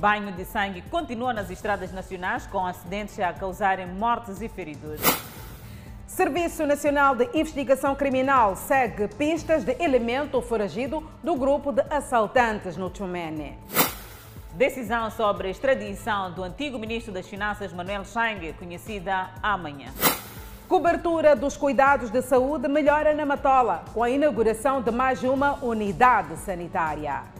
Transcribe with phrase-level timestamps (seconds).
[0.00, 4.98] Banho de sangue continua nas estradas nacionais, com acidentes a causarem mortes e feridos.
[6.06, 12.88] Serviço Nacional de Investigação Criminal segue pistas de elemento foragido do grupo de assaltantes no
[12.88, 13.58] Tchumene.
[14.54, 19.92] Decisão sobre a extradição do antigo ministro das Finanças Manuel Chang, conhecida amanhã.
[20.66, 26.38] Cobertura dos cuidados de saúde melhora na Matola, com a inauguração de mais uma unidade
[26.38, 27.39] sanitária.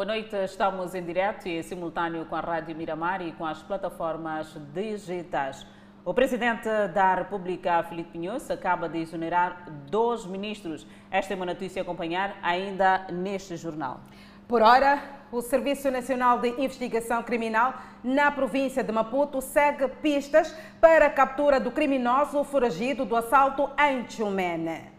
[0.00, 4.56] Boa noite, estamos em direto e simultâneo com a Rádio Miramar e com as plataformas
[4.72, 5.66] digitais.
[6.06, 10.86] O presidente da República, Filipe Pinhos, acaba de exonerar dois ministros.
[11.10, 14.00] Esta é uma notícia a acompanhar ainda neste jornal.
[14.48, 21.08] Por hora, o Serviço Nacional de Investigação Criminal na província de Maputo segue pistas para
[21.08, 24.89] a captura do criminoso foragido do assalto em Chumene.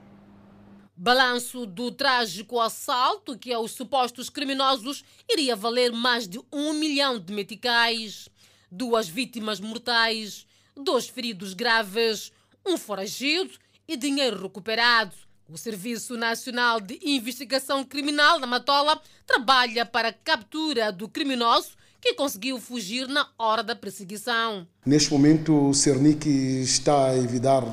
[1.04, 7.34] Balanço do trágico assalto que aos supostos criminosos iria valer mais de um milhão de
[7.34, 8.30] meticais.
[8.72, 10.46] Duas vítimas mortais,
[10.78, 12.32] dois feridos graves,
[12.64, 13.50] um foragido
[13.88, 15.16] e dinheiro recuperado.
[15.50, 22.14] O Serviço Nacional de Investigação Criminal da Matola trabalha para a captura do criminoso que
[22.14, 24.68] conseguiu fugir na hora da perseguição.
[24.86, 27.64] Neste momento, o Cernic está a evitar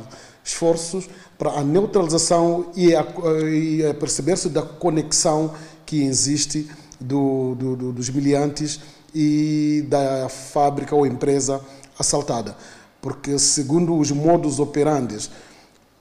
[0.48, 3.06] esforços para a neutralização e a,
[3.48, 5.54] e a perceber-se da conexão
[5.84, 6.68] que existe
[6.98, 8.80] do, do, do, dos miliantes
[9.14, 11.60] e da fábrica ou empresa
[11.98, 12.56] assaltada.
[13.00, 15.30] Porque, segundo os modos operantes,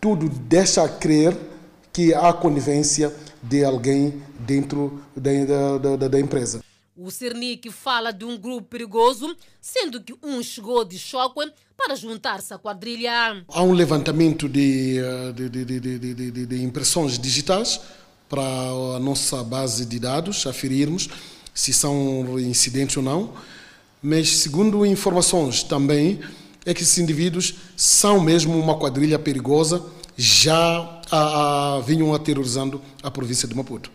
[0.02, 1.38] tudo deixa crer
[1.92, 6.62] que há conivência de alguém dentro da, da, da, da empresa.
[7.00, 12.52] O Cernic fala de um grupo perigoso, sendo que um chegou de choque para juntar-se
[12.56, 13.46] à quadrilha.
[13.48, 14.98] Há um levantamento de,
[15.36, 17.80] de, de, de, de impressões digitais
[18.28, 21.08] para a nossa base de dados, aferirmos
[21.54, 23.34] se são incidentes ou não,
[24.02, 26.20] mas segundo informações também
[26.66, 29.86] é que esses indivíduos são mesmo uma quadrilha perigosa,
[30.16, 33.92] já a, a, vinham aterrorizando a província de Maputo.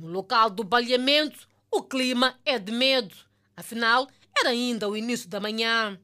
[0.00, 3.14] No local do baleamento, o clima é de medo.
[3.56, 4.06] Afinal,
[4.38, 5.98] era ainda o início da manhã.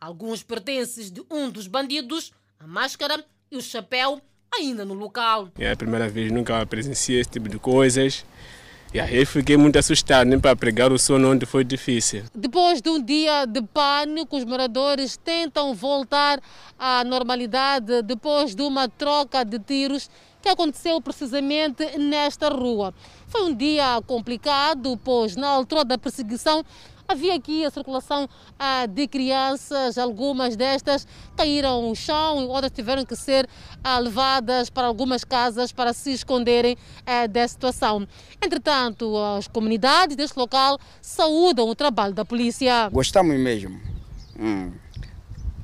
[0.00, 4.20] Alguns pertences de um dos bandidos, a máscara e o chapéu,
[4.54, 5.48] ainda no local.
[5.58, 8.24] É a primeira vez, nunca presenciei esse tipo de coisas.
[8.94, 12.24] E aí fiquei muito assustado, nem para pregar o sono onde foi difícil.
[12.34, 16.40] Depois de um dia de pânico, os moradores tentam voltar
[16.78, 20.10] à normalidade depois de uma troca de tiros
[20.42, 22.92] que aconteceu precisamente nesta rua.
[23.32, 26.62] Foi um dia complicado, pois na altura da perseguição
[27.08, 28.28] havia aqui a circulação
[28.58, 33.48] ah, de crianças, algumas destas caíram no chão e outras tiveram que ser
[33.82, 36.76] ah, levadas para algumas casas para se esconderem
[37.06, 38.06] ah, da situação.
[38.44, 42.90] Entretanto, as comunidades deste local saúdam o trabalho da polícia.
[42.90, 43.80] Gostamos mesmo.
[44.38, 44.72] Hum.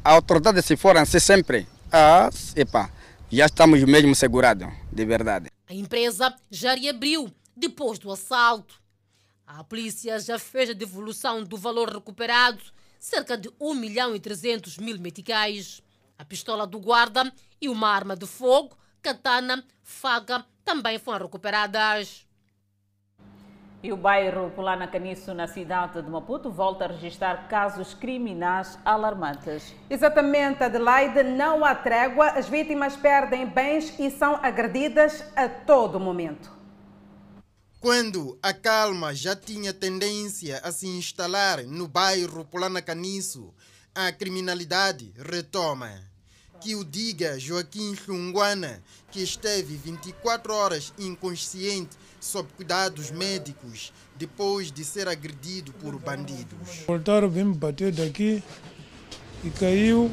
[0.02, 2.90] A autoridade se for assim sempre, ah, epa,
[3.30, 5.50] já estamos mesmo segurados, de verdade.
[5.68, 8.80] A empresa já reabriu depois do assalto.
[9.46, 12.62] A polícia já fez a devolução do valor recuperado,
[13.00, 15.82] cerca de 1 milhão e 300 mil meticais.
[16.18, 22.26] A pistola do guarda e uma arma de fogo, katana, faca, também foram recuperadas.
[23.80, 29.72] E o bairro Pulana Caniço, na cidade de Maputo, volta a registrar casos criminais alarmantes.
[29.88, 36.57] Exatamente, Adelaide, não há trégua, as vítimas perdem bens e são agredidas a todo momento.
[37.80, 43.54] Quando a calma já tinha tendência a se instalar no bairro Polana Caniço,
[43.94, 45.88] a criminalidade retoma.
[46.60, 54.84] Que o diga Joaquim Xunguana, que esteve 24 horas inconsciente sob cuidados médicos depois de
[54.84, 56.82] ser agredido por bandidos.
[56.84, 58.42] Voltaram, vim me bater daqui
[59.44, 60.10] e caiu,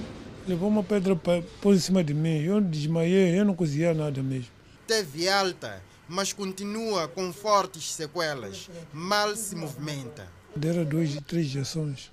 [0.48, 2.44] levou uma pedra por cima de mim.
[2.44, 4.52] Eu desmaiei, eu não conseguia nada mesmo.
[4.86, 8.70] Teve alta mas continua com fortes sequelas.
[8.94, 10.28] Mal se movimenta.
[10.56, 12.12] Deram duas, três injeções.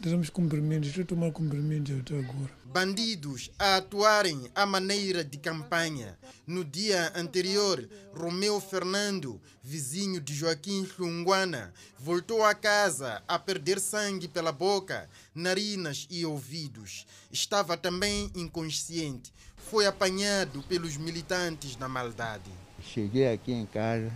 [0.00, 2.50] Demos comprimidos, estou a tomar comprimidos até agora.
[2.64, 6.18] Bandidos a atuarem à maneira de campanha.
[6.46, 14.26] No dia anterior, Romeu Fernando, vizinho de Joaquim Xunguana, voltou a casa a perder sangue
[14.26, 17.04] pela boca, narinas e ouvidos.
[17.30, 19.30] Estava também inconsciente.
[19.70, 22.50] Foi apanhado pelos militantes na maldade.
[22.92, 24.10] Cheguei aqui em casa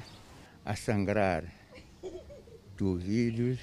[0.64, 1.44] a sangrar
[2.76, 3.60] dos ouvidos,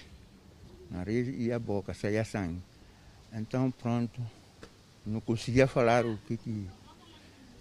[0.90, 2.62] nariz e a boca, saía sangue.
[3.34, 4.22] Então, pronto,
[5.06, 6.66] não conseguia falar o que, que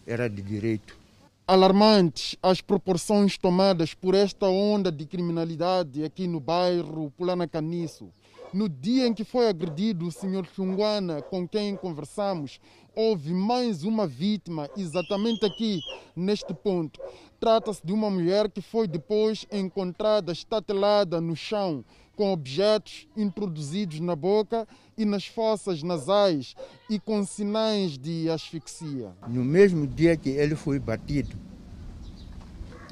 [0.06, 0.96] era de direito.
[1.44, 8.12] Alarmantes as proporções tomadas por esta onda de criminalidade aqui no bairro Pulana Caniço.
[8.52, 12.60] No dia em que foi agredido o senhor Chunguana, com quem conversamos,
[12.94, 15.80] houve mais uma vítima exatamente aqui,
[16.16, 17.00] neste ponto.
[17.40, 21.82] Trata-se de uma mulher que foi depois encontrada estatelada no chão,
[22.14, 26.54] com objetos introduzidos na boca e nas fossas nasais
[26.90, 29.14] e com sinais de asfixia.
[29.26, 31.34] No mesmo dia que ele foi batido,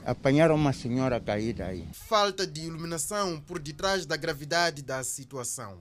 [0.03, 1.87] apanharam uma senhora caída aí.
[1.93, 5.77] Falta de iluminação por detrás da gravidade da situação.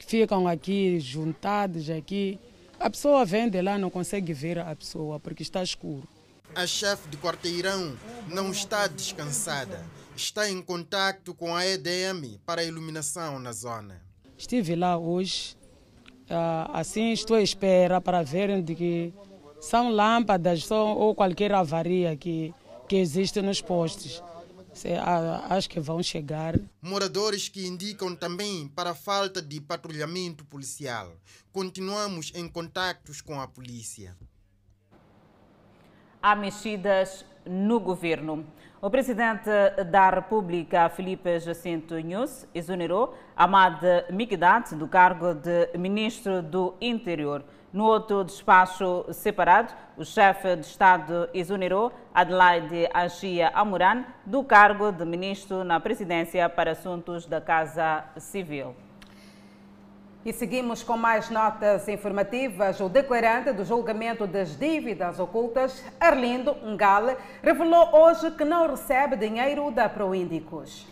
[0.00, 2.40] Ficam aqui juntados aqui.
[2.80, 6.08] A pessoa vem de lá não consegue ver a pessoa porque está escuro.
[6.54, 7.96] A chefe de quarteirão
[8.28, 9.84] não está descansada.
[10.16, 14.00] Está em contato com a EDM para a iluminação na zona.
[14.38, 15.56] Estive lá hoje.
[16.72, 19.14] Assim estou à espera para verem de que
[19.60, 22.54] são lâmpadas ou qualquer avaria que,
[22.88, 24.22] que existe nos postes.
[25.50, 26.54] Acho que vão chegar.
[26.80, 31.12] Moradores que indicam também para a falta de patrulhamento policial.
[31.52, 34.16] Continuamos em contactos com a polícia
[36.24, 38.46] há mexidas no governo.
[38.80, 39.50] O presidente
[39.90, 47.44] da República, Felipe Jacinto Nunes, exonerou Ahmad Mikdad do cargo de ministro do Interior.
[47.70, 55.04] No outro despacho separado, o chefe de Estado exonerou Adelaide Achia Amuran do cargo de
[55.04, 58.74] ministro na presidência para assuntos da Casa Civil.
[60.24, 62.80] E seguimos com mais notas informativas.
[62.80, 69.70] O declarante do julgamento das dívidas ocultas, Arlindo Ngale, revelou hoje que não recebe dinheiro
[69.70, 70.86] da Proíndicos.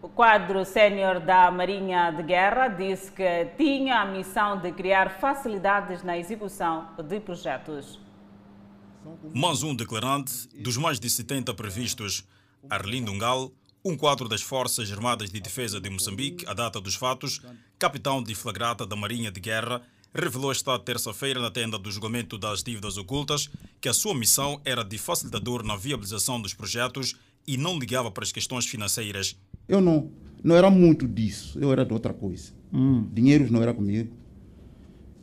[0.00, 6.02] O quadro sénior da Marinha de Guerra disse que tinha a missão de criar facilidades
[6.02, 8.00] na execução de projetos.
[9.34, 12.26] Mais um declarante dos mais de 70 previstos,
[12.70, 13.52] Arlindo Ngale,
[13.84, 17.40] um quadro das Forças Armadas de Defesa de Moçambique, a data dos fatos,
[17.78, 19.82] capitão de flagrata da Marinha de Guerra,
[20.14, 23.48] revelou esta terça-feira na tenda do julgamento das dívidas ocultas
[23.80, 27.14] que a sua missão era de facilitador na viabilização dos projetos
[27.46, 29.38] e não ligava para as questões financeiras.
[29.68, 30.10] Eu não,
[30.42, 32.52] não era muito disso, eu era de outra coisa.
[32.72, 33.08] Hum.
[33.12, 34.12] Dinheiros não era comigo.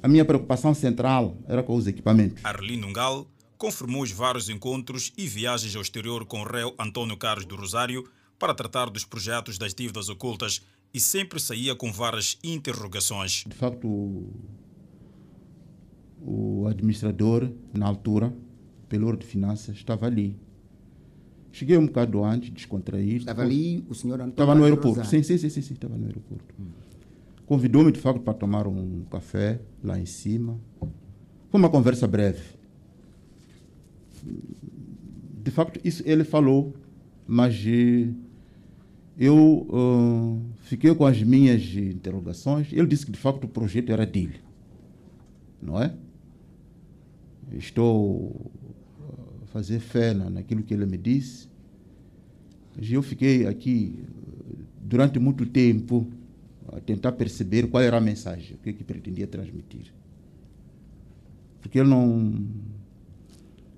[0.02, 2.44] A minha preocupação central era com os equipamentos.
[2.46, 7.46] Arlindo Ngal confirmou os vários encontros e viagens ao exterior com o réu Antônio Carlos
[7.46, 8.04] do Rosário
[8.38, 10.62] para tratar dos projetos das dívidas ocultas
[10.94, 13.44] e sempre saía com várias interrogações.
[13.48, 13.88] De facto,
[16.22, 18.34] o, administrador, na altura,
[18.88, 20.38] pelo de finanças, estava ali.
[21.52, 23.20] Cheguei um bocado antes, descontraído.
[23.20, 25.06] Estava ali o senhor Antônio Estava no aeroporto.
[25.06, 26.54] Sim, sim, sim, sim, sim, estava no aeroporto.
[27.46, 30.60] Convidou-me, de facto, para tomar um café lá em cima.
[31.50, 32.42] Foi uma conversa breve.
[35.44, 36.74] De facto, isso ele falou,
[37.28, 37.54] mas
[39.18, 42.72] eu uh, fiquei com as minhas interrogações.
[42.72, 44.42] Ele disse que de facto o projeto era dele,
[45.62, 45.94] não é?
[47.54, 48.52] Estou
[49.44, 51.48] a fazer fé naquilo que ele me disse.
[52.76, 54.04] Mas eu fiquei aqui
[54.82, 56.08] durante muito tempo
[56.68, 59.94] a tentar perceber qual era a mensagem, o que, é que pretendia transmitir.
[61.62, 62.46] Porque ele não.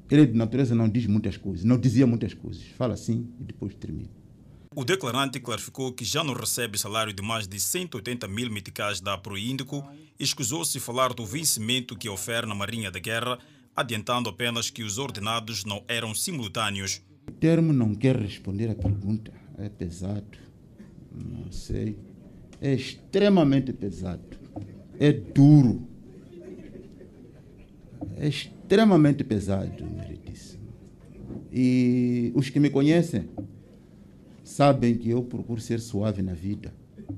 [0.09, 2.63] Ele de natureza não diz muitas coisas, não dizia muitas coisas.
[2.63, 4.16] Fala assim e depois termina.
[4.79, 9.17] O declarante clarificou que já não recebe salário de mais de 180 mil meticais da
[9.17, 9.83] Proíndico
[10.19, 13.39] e escusou-se falar do vencimento que oferece na Marinha da Guerra,
[13.75, 17.01] adiantando apenas que os ordenados não eram simultâneos.
[17.27, 19.33] O termo não quer responder à pergunta.
[19.57, 20.37] É pesado.
[21.11, 21.97] Não sei.
[22.61, 24.37] É extremamente pesado.
[24.99, 25.87] É duro.
[28.15, 30.67] É extremamente pesado, meritíssimo.
[31.51, 33.27] E os que me conhecem
[34.57, 36.73] sabem que eu procuro ser suave na vida,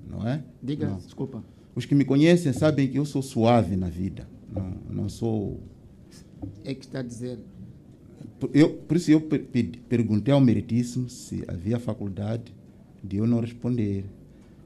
[0.05, 0.43] não é?
[0.62, 0.98] Diga, não.
[0.98, 1.41] desculpa.
[1.74, 5.63] Os que me conhecem sabem que eu sou suave na vida, não, não sou.
[6.65, 7.39] É que está a dizer.
[8.53, 9.22] Eu, por isso eu
[9.88, 12.53] perguntei ao Meritíssimo se havia faculdade
[13.01, 14.03] de eu não responder.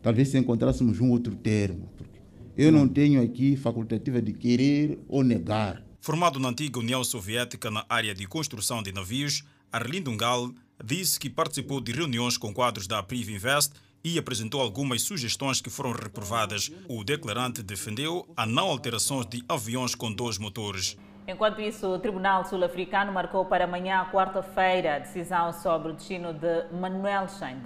[0.02, 2.20] Talvez se encontrássemos um outro termo, porque
[2.58, 5.86] eu não tenho aqui facultativa de querer ou negar.
[6.02, 10.52] Formado na antiga União Soviética na área de construção de navios, Arlindo Ngal
[10.82, 15.70] disse que participou de reuniões com quadros da Priv Invest e apresentou algumas sugestões que
[15.70, 16.72] foram reprovadas.
[16.90, 20.98] O declarante defendeu a não alteração de aviões com dois motores.
[21.26, 26.66] Enquanto isso, o Tribunal Sul-Africano marcou para amanhã, quarta-feira, a decisão sobre o destino de
[26.74, 27.64] Manuel Cheng.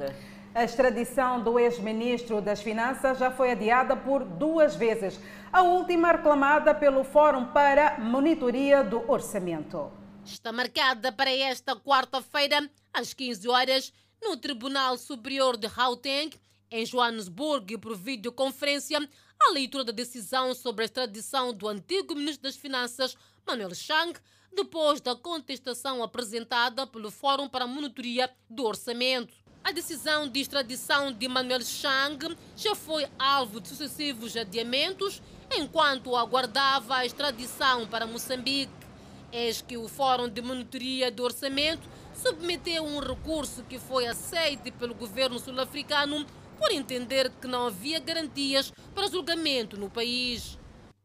[0.53, 5.19] A extradição do ex-ministro das Finanças já foi adiada por duas vezes,
[5.51, 9.91] a última reclamada pelo Fórum para Monitoria do Orçamento.
[10.33, 16.31] Está marcada para esta quarta-feira, às 15 horas, no Tribunal Superior de Gauteng,
[16.69, 18.99] em Joanesburgo, por videoconferência,
[19.39, 23.15] a leitura da decisão sobre a extradição do antigo ministro das Finanças,
[23.45, 24.19] Manuel Chang,
[24.53, 29.33] depois da contestação apresentada pelo Fórum para a Monitoria do Orçamento.
[29.63, 35.21] A decisão de extradição de Manuel Chang já foi alvo de sucessivos adiamentos
[35.55, 38.86] enquanto aguardava a extradição para Moçambique.
[39.31, 44.95] Eis que o Fórum de Monitoria do Orçamento submeteu um recurso que foi aceito pelo
[44.95, 46.25] governo sul-africano
[46.57, 50.57] por entender que não havia garantias para julgamento no país.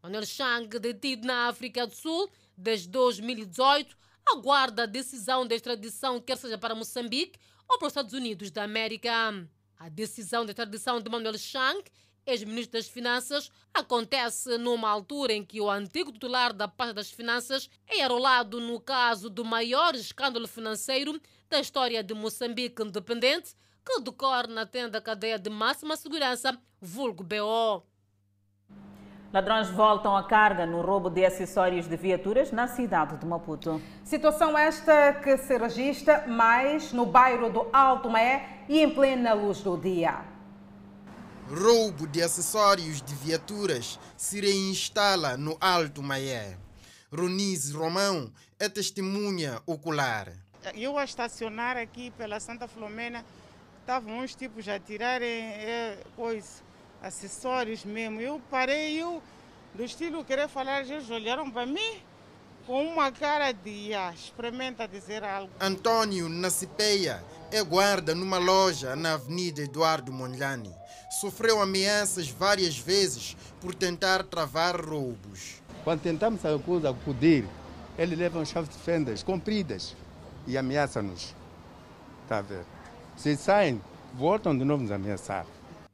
[0.02, 6.36] Manuel Chang, detido na África do Sul desde 2018, aguarda a decisão de extradição, quer
[6.36, 7.38] seja para Moçambique
[7.68, 9.12] ou para os Estados Unidos da América.
[9.78, 11.82] A decisão de extradição de Manuel Chang
[12.26, 17.68] ex-ministro das Finanças, acontece numa altura em que o antigo titular da pasta das Finanças
[17.88, 24.48] é arrolado no caso do maior escândalo financeiro da história de Moçambique independente, que decorre
[24.48, 27.82] na tenda cadeia de máxima segurança, vulgo BO.
[29.32, 33.80] Ladrões voltam à carga no roubo de acessórios de viaturas na cidade de Maputo.
[34.04, 39.62] Situação esta que se registra mais no bairro do Alto Maé e em plena luz
[39.62, 40.31] do dia.
[41.54, 46.56] Roubo de acessórios de viaturas se reinstala no Alto Maé.
[47.14, 50.32] Ronise Romão é testemunha ocular.
[50.74, 53.22] Eu a estacionar aqui pela Santa Filomena,
[53.80, 56.62] estavam uns tipos a tirarem é, coisa,
[57.02, 58.18] acessórios mesmo.
[58.18, 59.22] Eu parei, eu,
[59.74, 62.00] do estilo querer falar, eles olharam para mim
[62.66, 65.52] com uma cara de ah, experimenta dizer algo.
[65.60, 70.80] Antônio Nacipeia é guarda numa loja na Avenida Eduardo Mondlane
[71.20, 75.62] sofreu ameaças várias vezes por tentar travar roubos.
[75.84, 77.46] Quando tentamos a coisa acudir,
[77.98, 79.96] eles levam chaves de fendas compridas
[80.46, 81.34] e ameaçam-nos.
[82.22, 82.64] Está a ver?
[83.16, 83.80] Se saem,
[84.14, 85.46] voltam de novo nos ameaçar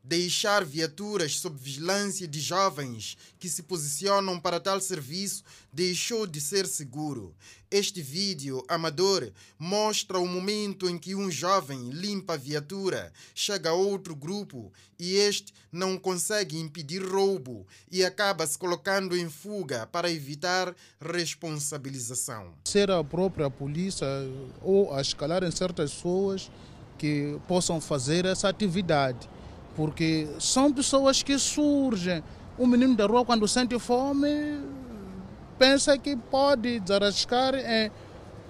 [0.08, 6.66] deixar viaturas sob vigilância de jovens que se posicionam para tal serviço deixou de ser
[6.66, 7.34] seguro.
[7.70, 13.74] Este vídeo amador mostra o momento em que um jovem limpa a viatura, chega a
[13.74, 20.10] outro grupo e este não consegue impedir roubo e acaba se colocando em fuga para
[20.10, 22.54] evitar responsabilização.
[22.64, 24.06] Ser a própria polícia
[24.62, 26.50] ou a escalar em certas pessoas
[26.96, 29.28] que possam fazer essa atividade
[29.78, 32.20] porque são pessoas que surgem.
[32.58, 34.60] O menino da rua, quando sente fome,
[35.56, 37.88] pensa que pode desarrascar em,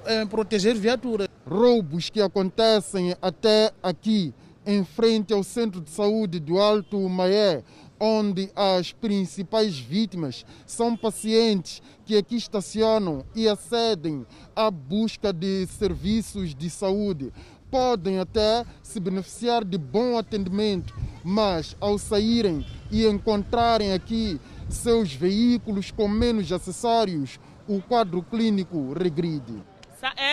[0.07, 1.29] em proteger viaturas.
[1.47, 4.33] Roubos que acontecem até aqui,
[4.65, 7.63] em frente ao centro de saúde do Alto Maé,
[8.01, 14.25] onde as principais vítimas são pacientes que aqui estacionam e acedem
[14.57, 17.31] à busca de serviços de saúde
[17.71, 20.95] podem até se beneficiar de bom atendimento,
[21.25, 29.63] mas ao saírem e encontrarem aqui seus veículos com menos acessórios, o quadro clínico regride.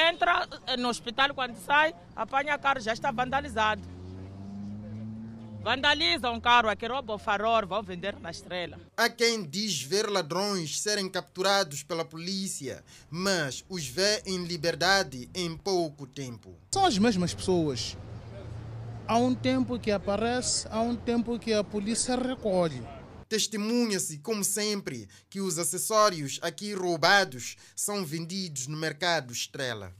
[0.09, 3.81] Entra no hospital, quando sai, apanha carro, já está vandalizado.
[5.65, 8.79] Vandalizam o carro, aqui rouba o farol, vão vender na estrela.
[8.95, 15.57] Há quem diz ver ladrões serem capturados pela polícia, mas os vê em liberdade em
[15.57, 16.55] pouco tempo.
[16.71, 17.97] São as mesmas pessoas.
[19.07, 22.83] Há um tempo que aparece, há um tempo que a polícia recolhe.
[23.27, 29.91] Testemunha-se, como sempre, que os acessórios aqui roubados são vendidos no mercado Estrela.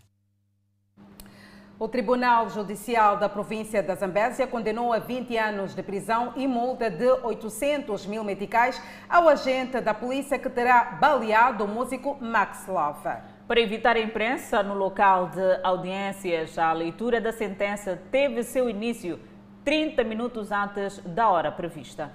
[1.78, 6.90] O Tribunal Judicial da província da Zambésia condenou a 20 anos de prisão e multa
[6.90, 13.18] de 800 mil meticais ao agente da polícia que terá baleado o músico Max Love.
[13.46, 19.20] Para evitar a imprensa no local de audiências, a leitura da sentença teve seu início
[19.66, 22.10] 30 minutos antes da hora prevista.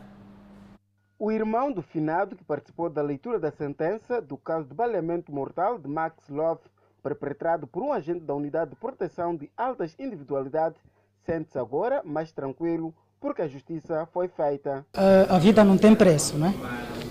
[1.18, 5.78] O irmão do finado que participou da leitura da sentença do caso de baleamento mortal
[5.78, 6.62] de Max Love
[7.00, 10.78] perpetrado por um agente da Unidade de Proteção de Altas Individualidades,
[11.24, 14.84] sente-se agora mais tranquilo porque a justiça foi feita.
[15.28, 16.54] a vida não tem preço, né?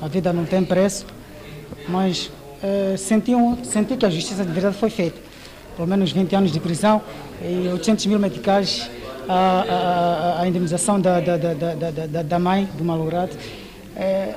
[0.02, 1.06] A vida não tem preço,
[1.88, 2.32] mas
[2.64, 5.20] uh, senti, senti que a justiça de verdade foi feita.
[5.76, 7.02] Pelo menos 20 anos de prisão
[7.42, 8.90] e 800 mil medicais,
[9.28, 13.38] a, a, a da, da, da, da, da mãe do malogrado.
[14.02, 14.34] É,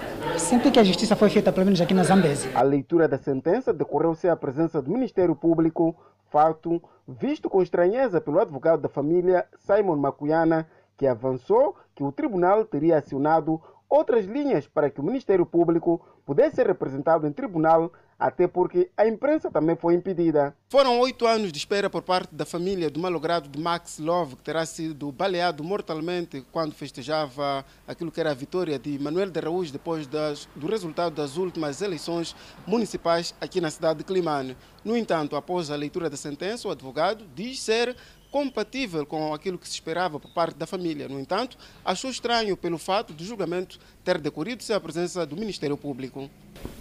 [0.73, 2.51] que a justiça foi feita, pelo menos aqui na Zambésia.
[2.53, 5.95] A leitura da sentença decorreu sem a presença do Ministério Público,
[6.33, 10.67] fato visto com estranheza pelo advogado da família, Simon Macuyana,
[10.97, 16.57] que avançou que o tribunal teria acionado outras linhas para que o Ministério Público pudesse
[16.57, 17.93] ser representado em tribunal
[18.23, 20.55] até porque a imprensa também foi impedida.
[20.69, 24.43] Foram oito anos de espera por parte da família do malogrado de Max Love, que
[24.43, 29.73] terá sido baleado mortalmente quando festejava aquilo que era a vitória de Manuel de Araújo
[29.73, 34.57] depois das, do resultado das últimas eleições municipais aqui na cidade de Climane.
[34.85, 37.97] No entanto, após a leitura da sentença, o advogado diz ser
[38.33, 41.07] compatível com aquilo que se esperava por parte da família.
[41.07, 45.77] No entanto, achou estranho pelo fato do julgamento ter decorrido sem a presença do Ministério
[45.77, 46.31] Público.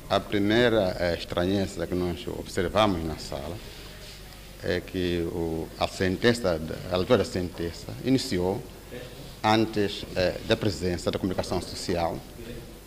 [0.09, 3.57] A primeira eh, estranheza que nós observamos na sala
[4.63, 5.27] é que
[5.77, 8.63] a sentença, a leitura da sentença iniciou
[9.43, 12.17] antes eh, da presença da comunicação social,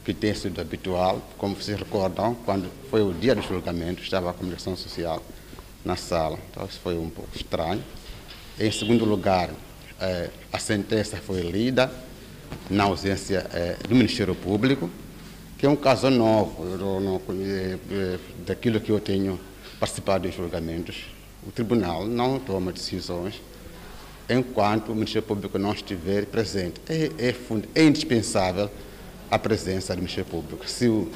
[0.04, 4.32] que tem sido habitual, como vocês recordam, quando foi o dia do julgamento, estava a
[4.32, 5.22] comunicação social
[5.84, 6.38] na sala.
[6.50, 7.82] Então isso foi um pouco estranho.
[8.58, 9.50] Em segundo lugar,
[10.00, 11.90] eh, a sentença foi lida
[12.70, 14.88] na ausência eh, do Ministério Público,
[15.58, 19.40] que é um caso novo eu não, eh, daquilo que eu tenho
[19.80, 21.04] participado em julgamentos.
[21.44, 23.42] O tribunal não toma decisões
[24.30, 26.80] enquanto o Ministério Público não estiver presente.
[26.88, 27.34] É, é,
[27.74, 28.70] é indispensável
[29.28, 30.70] a presença do Ministério Público.
[30.70, 31.10] Se o,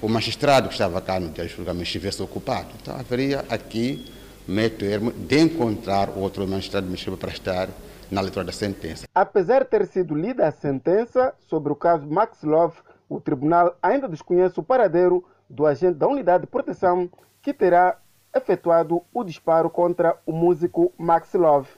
[0.00, 4.02] o magistrado que estava cá no dia do julgamento estivesse ocupado, então haveria aqui
[4.50, 7.68] meio termo de encontrar outro magistrado administrativo para estar
[8.10, 9.06] na leitura da sentença.
[9.14, 12.76] Apesar de ter sido lida a sentença sobre o caso Max Love,
[13.08, 17.08] o tribunal ainda desconhece o paradeiro do agente da unidade de proteção
[17.40, 17.98] que terá
[18.34, 21.68] efetuado o disparo contra o músico Max Love.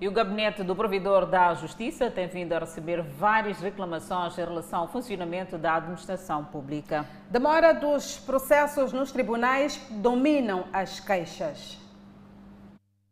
[0.00, 4.80] E o gabinete do provedor da Justiça tem vindo a receber várias reclamações em relação
[4.80, 7.08] ao funcionamento da administração pública.
[7.30, 11.78] Demora dos processos nos tribunais dominam as queixas.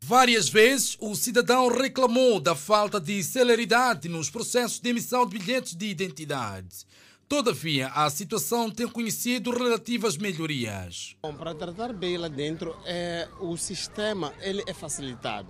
[0.03, 5.73] Várias vezes o cidadão reclamou da falta de celeridade nos processos de emissão de bilhetes
[5.73, 6.85] de identidade.
[7.29, 11.15] Todavia, a situação tem conhecido relativas melhorias.
[11.23, 15.47] Bom, para tratar bem lá dentro, é, o sistema ele é facilitado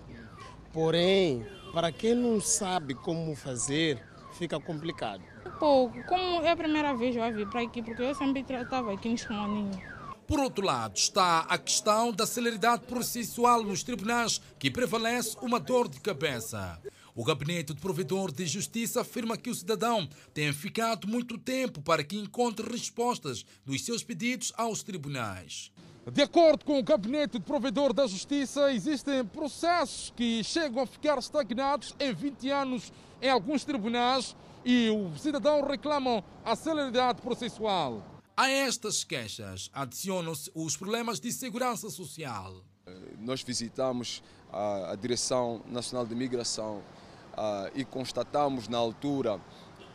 [0.73, 4.01] Porém, para quem não sabe como fazer,
[4.33, 5.23] fica complicado.
[5.59, 6.03] Pouco.
[6.05, 9.09] Como é a primeira vez que eu vim para aqui, porque eu sempre tratava aqui
[9.09, 9.79] em Escomaninho.
[10.27, 15.87] Por outro lado, está a questão da celeridade processual nos tribunais, que prevalece uma dor
[15.87, 16.81] de cabeça.
[17.13, 22.03] O Gabinete de Provedor de Justiça afirma que o cidadão tem ficado muito tempo para
[22.03, 25.71] que encontre respostas dos seus pedidos aos tribunais.
[26.11, 31.17] De acordo com o Gabinete de Provedor da Justiça, existem processos que chegam a ficar
[31.17, 34.35] estagnados em 20 anos em alguns tribunais
[34.65, 38.03] e o cidadão reclamam a celeridade processual.
[38.35, 42.61] A estas queixas adicionam-se os problemas de segurança social.
[43.19, 46.79] Nós visitamos a, a Direção Nacional de Migração
[47.33, 49.39] uh, e constatamos na altura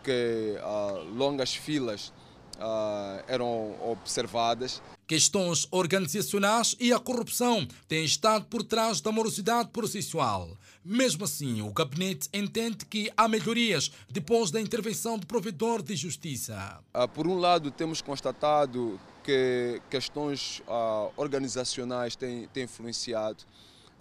[0.02, 2.14] que uh, longas filas
[2.58, 4.82] uh, eram observadas.
[5.06, 10.56] Questões organizacionais e a corrupção têm estado por trás da morosidade processual.
[10.84, 16.80] Mesmo assim, o gabinete entende que há melhorias depois da intervenção do provedor de justiça.
[16.94, 23.44] Uh, por um lado, temos constatado que questões uh, organizacionais têm, têm influenciado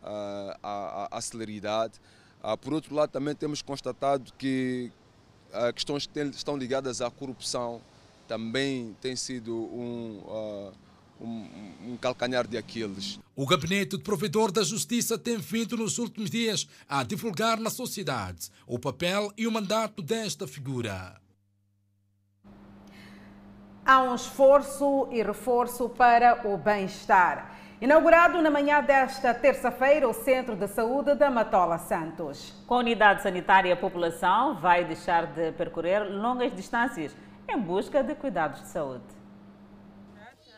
[0.01, 0.57] a,
[1.11, 1.99] a, a celeridade.
[2.61, 4.89] por outro lado, também temos constatado que
[5.75, 7.81] questões que estão ligadas à corrupção
[8.27, 10.73] também tem sido um, uh,
[11.21, 13.19] um, um, calcanhar de Aquiles.
[13.35, 18.49] O Gabinete de Provedor da Justiça tem vindo nos últimos dias a divulgar na sociedade
[18.67, 21.19] o papel e o mandato desta figura.
[23.85, 27.57] Há um esforço e reforço para o bem-estar.
[27.79, 32.53] Inaugurado na manhã desta terça-feira o Centro de Saúde da Matola Santos.
[32.65, 37.15] Com a unidade sanitária, a população vai deixar de percorrer longas distâncias
[37.49, 39.17] em busca de cuidados de saúde.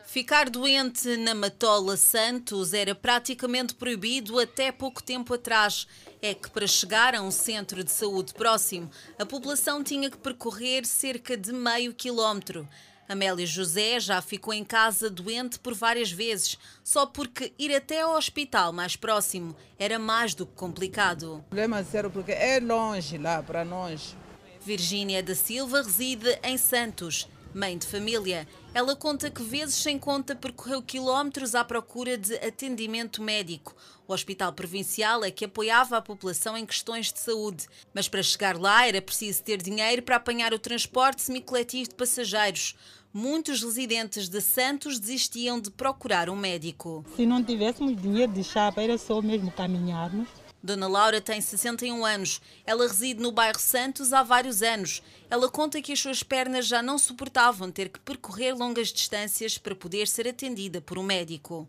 [0.06, 5.86] Ficar doente na Matola Santos era praticamente proibido até pouco tempo atrás.
[6.20, 10.84] É que para chegar a um centro de saúde próximo, a população tinha que percorrer
[10.84, 12.68] cerca de meio quilómetro.
[13.08, 18.16] Amélia José já ficou em casa doente por várias vezes, só porque ir até ao
[18.16, 21.38] hospital mais próximo era mais do que complicado.
[21.38, 24.16] O problema é sério porque é longe lá para nós.
[24.62, 27.28] Virgínia da Silva reside em Santos.
[27.54, 33.24] Mãe de família, ela conta que vezes sem conta percorreu quilómetros à procura de atendimento
[33.24, 33.76] médico.
[34.08, 38.56] O Hospital Provincial é que apoiava a população em questões de saúde, mas para chegar
[38.60, 42.76] lá era preciso ter dinheiro para apanhar o transporte semicoletivo de passageiros.
[43.12, 47.04] Muitos residentes de Santos desistiam de procurar um médico.
[47.16, 50.28] Se não tivéssemos dinheiro de chapa, era só mesmo caminharmos
[50.62, 52.42] Dona Laura tem 61 anos.
[52.66, 55.02] Ela reside no bairro Santos há vários anos.
[55.30, 59.76] Ela conta que as suas pernas já não suportavam ter que percorrer longas distâncias para
[59.76, 61.68] poder ser atendida por um médico.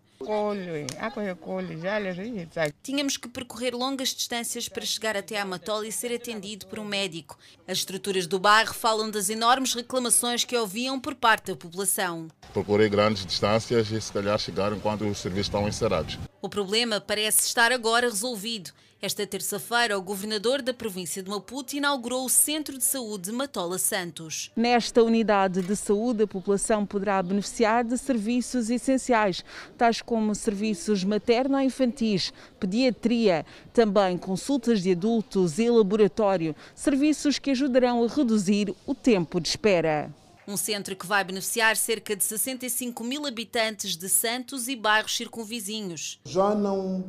[2.83, 6.85] Tínhamos que percorrer longas distâncias para chegar até a Matola e ser atendido por um
[6.85, 7.39] médico.
[7.67, 12.29] As estruturas do bairro falam das enormes reclamações que ouviam por parte da população.
[12.53, 16.19] Procurei grandes distâncias e se calhar chegaram enquanto os serviços estão encerrados.
[16.43, 18.71] O problema parece estar agora resolvido.
[19.03, 24.51] Esta terça-feira, o governador da província de Maputo inaugurou o Centro de Saúde Matola Santos.
[24.55, 29.43] Nesta unidade de saúde, a população poderá beneficiar de serviços essenciais,
[29.79, 38.07] tais como serviços materno-infantis, pediatria, também consultas de adultos e laboratório, serviços que ajudarão a
[38.07, 40.15] reduzir o tempo de espera.
[40.47, 46.21] Um centro que vai beneficiar cerca de 65 mil habitantes de Santos e bairros circunvizinhos.
[46.27, 47.03] Já não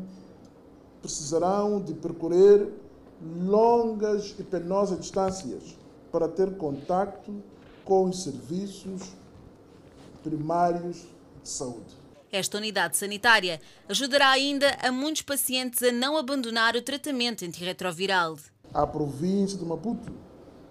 [1.01, 2.71] precisarão de percorrer
[3.43, 5.75] longas e penosas distâncias
[6.11, 7.41] para ter contacto
[7.85, 9.13] com os serviços
[10.23, 11.07] primários
[11.41, 12.01] de saúde.
[12.31, 13.59] Esta unidade sanitária
[13.89, 18.37] ajudará ainda a muitos pacientes a não abandonar o tratamento antirretroviral.
[18.73, 20.11] A província de Maputo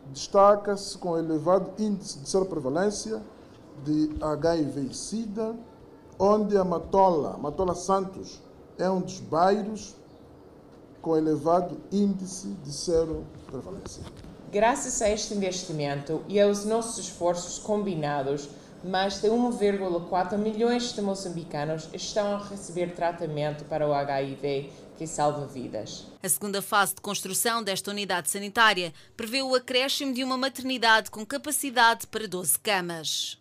[0.06, 3.22] destaca-se com elevado índice de sobreprevalência
[3.84, 5.54] de HIV e SIDA,
[6.18, 8.40] onde a Matola, Matola Santos,
[8.78, 9.94] é um dos bairros
[11.00, 14.02] com elevado índice de seroprevalência.
[14.52, 18.48] Graças a este investimento e aos nossos esforços combinados,
[18.82, 25.46] mais de 1,4 milhões de moçambicanos estão a receber tratamento para o HIV que salva
[25.46, 26.06] vidas.
[26.22, 31.24] A segunda fase de construção desta unidade sanitária prevê o acréscimo de uma maternidade com
[31.24, 33.39] capacidade para 12 camas.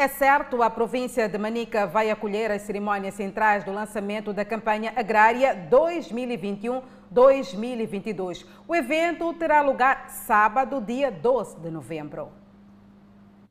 [0.00, 4.94] É certo, a província de Manica vai acolher as cerimônias centrais do lançamento da campanha
[4.96, 8.46] agrária 2021-2022.
[8.66, 12.32] O evento terá lugar sábado, dia 12 de novembro.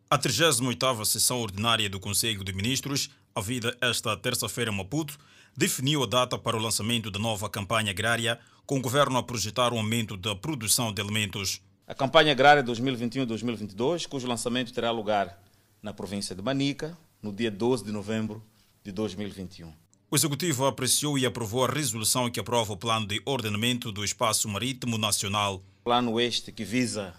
[0.10, 5.20] A 38ª sessão ordinária do Conselho de Ministros, a vida esta terça-feira em Maputo,
[5.56, 9.72] definiu a data para o lançamento da nova campanha agrária, com o governo a projetar
[9.72, 11.62] um aumento da produção de alimentos.
[11.86, 15.38] A campanha agrária 2021-2022, cujo lançamento terá lugar
[15.82, 18.44] na província de Manica, no dia 12 de novembro
[18.84, 19.72] de 2021.
[20.12, 24.50] O Executivo apreciou e aprovou a resolução que aprova o Plano de Ordenamento do Espaço
[24.50, 25.62] Marítimo Nacional.
[25.84, 27.14] Plano este que visa,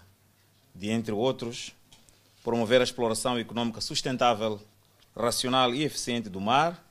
[0.75, 1.73] de entre outros,
[2.43, 4.61] promover a exploração econômica sustentável,
[5.15, 6.85] racional e eficiente do mar,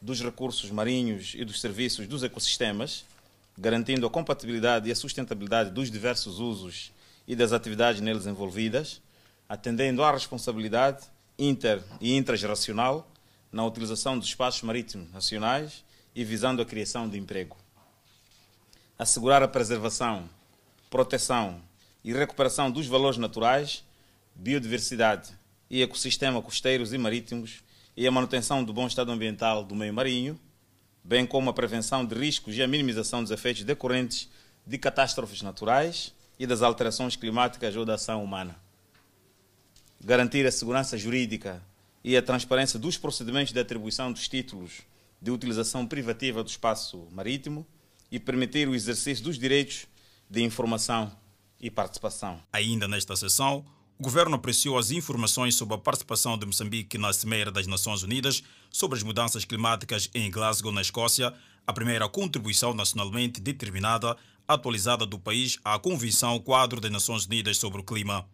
[0.00, 3.04] dos recursos marinhos e dos serviços dos ecossistemas,
[3.56, 6.92] garantindo a compatibilidade e a sustentabilidade dos diversos usos
[7.26, 9.00] e das atividades neles envolvidas,
[9.48, 11.06] atendendo à responsabilidade
[11.38, 13.10] inter e intrageracional
[13.52, 17.56] na utilização dos espaços marítimos nacionais e visando a criação de emprego.
[18.98, 20.28] Assegurar a preservação,
[20.88, 21.60] proteção
[22.02, 23.84] e recuperação dos valores naturais,
[24.34, 25.32] biodiversidade
[25.68, 27.62] e ecossistema costeiros e marítimos
[27.96, 30.38] e a manutenção do bom estado ambiental do meio marinho,
[31.02, 34.28] bem como a prevenção de riscos e a minimização dos efeitos decorrentes
[34.66, 38.65] de catástrofes naturais e das alterações climáticas ou da ação humana.
[40.06, 41.60] Garantir a segurança jurídica
[42.04, 44.82] e a transparência dos procedimentos de atribuição dos títulos
[45.20, 47.66] de utilização privativa do espaço marítimo
[48.08, 49.88] e permitir o exercício dos direitos
[50.30, 51.10] de informação
[51.60, 52.40] e participação.
[52.52, 53.66] Ainda nesta sessão,
[53.98, 58.44] o governo apreciou as informações sobre a participação de Moçambique na Cimeira das Nações Unidas
[58.70, 61.34] sobre as mudanças climáticas em Glasgow, na Escócia,
[61.66, 64.16] a primeira contribuição nacionalmente determinada
[64.46, 68.24] atualizada do país à Convenção Quadro das Nações Unidas sobre o Clima.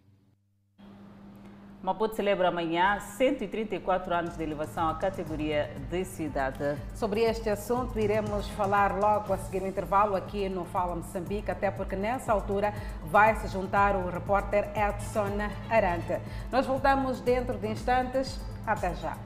[1.83, 6.79] Maputo celebra amanhã 134 anos de elevação à categoria de cidade.
[6.95, 11.73] Sobre este assunto iremos falar logo a seguir o intervalo aqui no Fala Moçambique, até
[11.73, 12.73] porque nessa altura
[13.07, 16.21] vai se juntar o repórter Edson Arante.
[16.53, 18.40] Nós voltamos dentro de instantes.
[18.64, 19.18] Até já.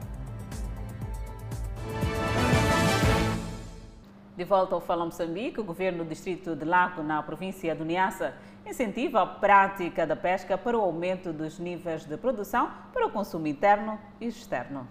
[4.35, 8.33] De volta ao Fala Moçambique, o governo do distrito de Lago, na província do Niassa,
[8.69, 13.47] incentiva a prática da pesca para o aumento dos níveis de produção para o consumo
[13.47, 14.87] interno e externo.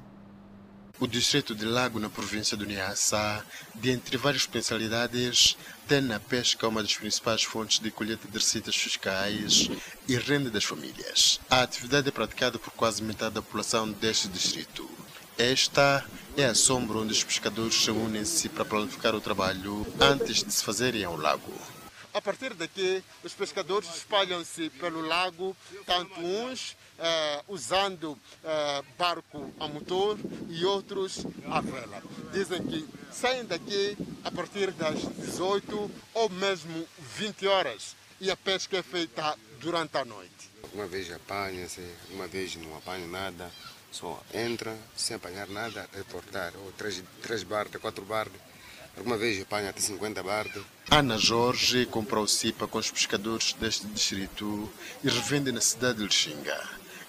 [0.98, 5.54] O distrito de Lago, na província do Niassa, dentre várias especialidades,
[5.86, 9.68] tem a pesca uma das principais fontes de colheita de receitas fiscais
[10.08, 11.38] e renda das famílias.
[11.50, 14.88] A atividade é praticada por quase metade da população deste distrito.
[15.36, 16.02] Esta
[16.34, 20.64] é a sombra onde os pescadores se unem-se para planificar o trabalho antes de se
[20.64, 21.75] fazerem ao lago.
[22.16, 29.68] A partir daqui, os pescadores espalham-se pelo lago, tanto uns eh, usando eh, barco a
[29.68, 32.02] motor e outros a vela.
[32.32, 38.78] Dizem que saem daqui a partir das 18 ou mesmo 20 horas e a pesca
[38.78, 40.50] é feita durante a noite.
[40.72, 43.52] Uma vez apanha-se, uma vez não apanha nada,
[43.92, 47.44] só entra sem apanhar nada, reportar, ou três, três
[47.78, 48.40] quatro bardas.
[48.96, 50.62] Alguma vez apanha até 50 bardas.
[50.90, 54.70] Ana Jorge comprou cipa com os pescadores deste distrito
[55.04, 56.58] e revende na cidade de Lixinga.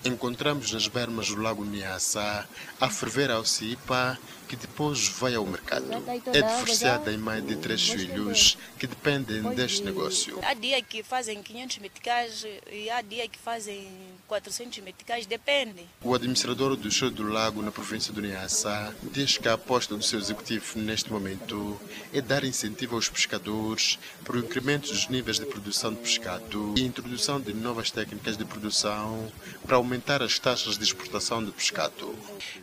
[0.05, 2.47] Encontramos nas bermas do Lago Niassa
[2.79, 5.85] a ferver a cipa que depois vai ao mercado.
[6.33, 10.39] É divorciada e mãe de três filhos que dependem deste negócio.
[10.43, 13.87] Há dia que fazem 500 meticais e há dia que fazem
[14.27, 15.85] 400 meticais, depende.
[16.01, 20.03] O administrador do show do lago na província do Niassa diz que a aposta do
[20.03, 21.79] seu executivo neste momento
[22.13, 26.85] é dar incentivo aos pescadores para o incremento dos níveis de produção de pescado e
[26.85, 29.29] introdução de novas técnicas de produção
[29.65, 32.13] para aumentar as taxas de exportação de pescado.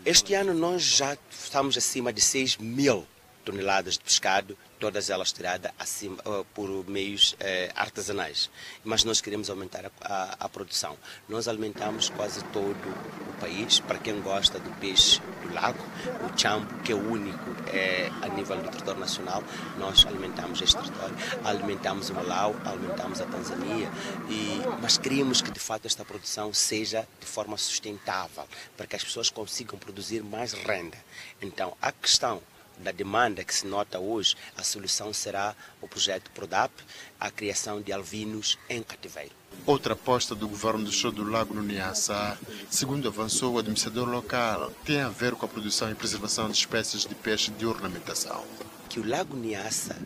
[0.05, 3.07] Este ano nós já estamos acima de 6 mil
[3.43, 6.23] toneladas de pescado, todas elas tiradas acima,
[6.55, 8.51] por meios eh, artesanais.
[8.85, 10.97] Mas nós queremos aumentar a, a, a, produção.
[11.29, 13.81] Nós alimentamos quase todo o país.
[13.81, 15.83] Para quem gosta do peixe do lago,
[16.23, 19.43] o chambo, que é o único eh, a nível do território nacional,
[19.79, 21.17] nós alimentamos este território.
[21.45, 23.91] Alimentamos o Malau, alimentamos a Tanzânia,
[24.29, 29.05] e, mas queremos que de fato esta produção seja de forma sustentável, para que as
[29.05, 30.99] pessoas consigam produzir mais renda.
[31.41, 32.43] Então, a questão
[32.79, 36.73] da demanda que se nota hoje, a solução será o projeto PRODAP,
[37.19, 39.33] a criação de alvinos em cativeiro.
[39.67, 44.71] Outra aposta do governo do Show do Lago no Niassa, segundo avançou o administrador local,
[44.85, 48.45] tem a ver com a produção e preservação de espécies de peixe de ornamentação.
[48.89, 49.97] Que o Lago Niassa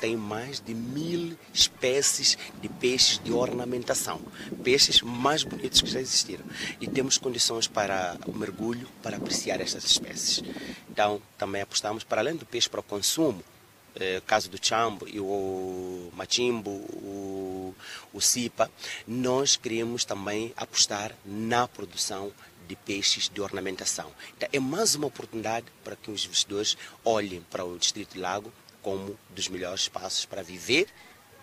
[0.00, 4.20] tem mais de mil espécies de peixes de ornamentação,
[4.62, 6.44] peixes mais bonitos que já existiram.
[6.80, 10.42] E temos condições para o mergulho, para apreciar estas espécies.
[10.90, 13.42] Então, também apostamos, para além do peixe para o consumo,
[13.96, 17.74] eh, caso do chambo e o machimbo, o,
[18.12, 18.70] o cipa,
[19.06, 22.32] nós queremos também apostar na produção
[22.68, 24.12] de peixes de ornamentação.
[24.36, 29.18] Então, é mais uma oportunidade para que os investidores olhem para o Distrito Lago como
[29.30, 30.86] dos melhores espaços para viver,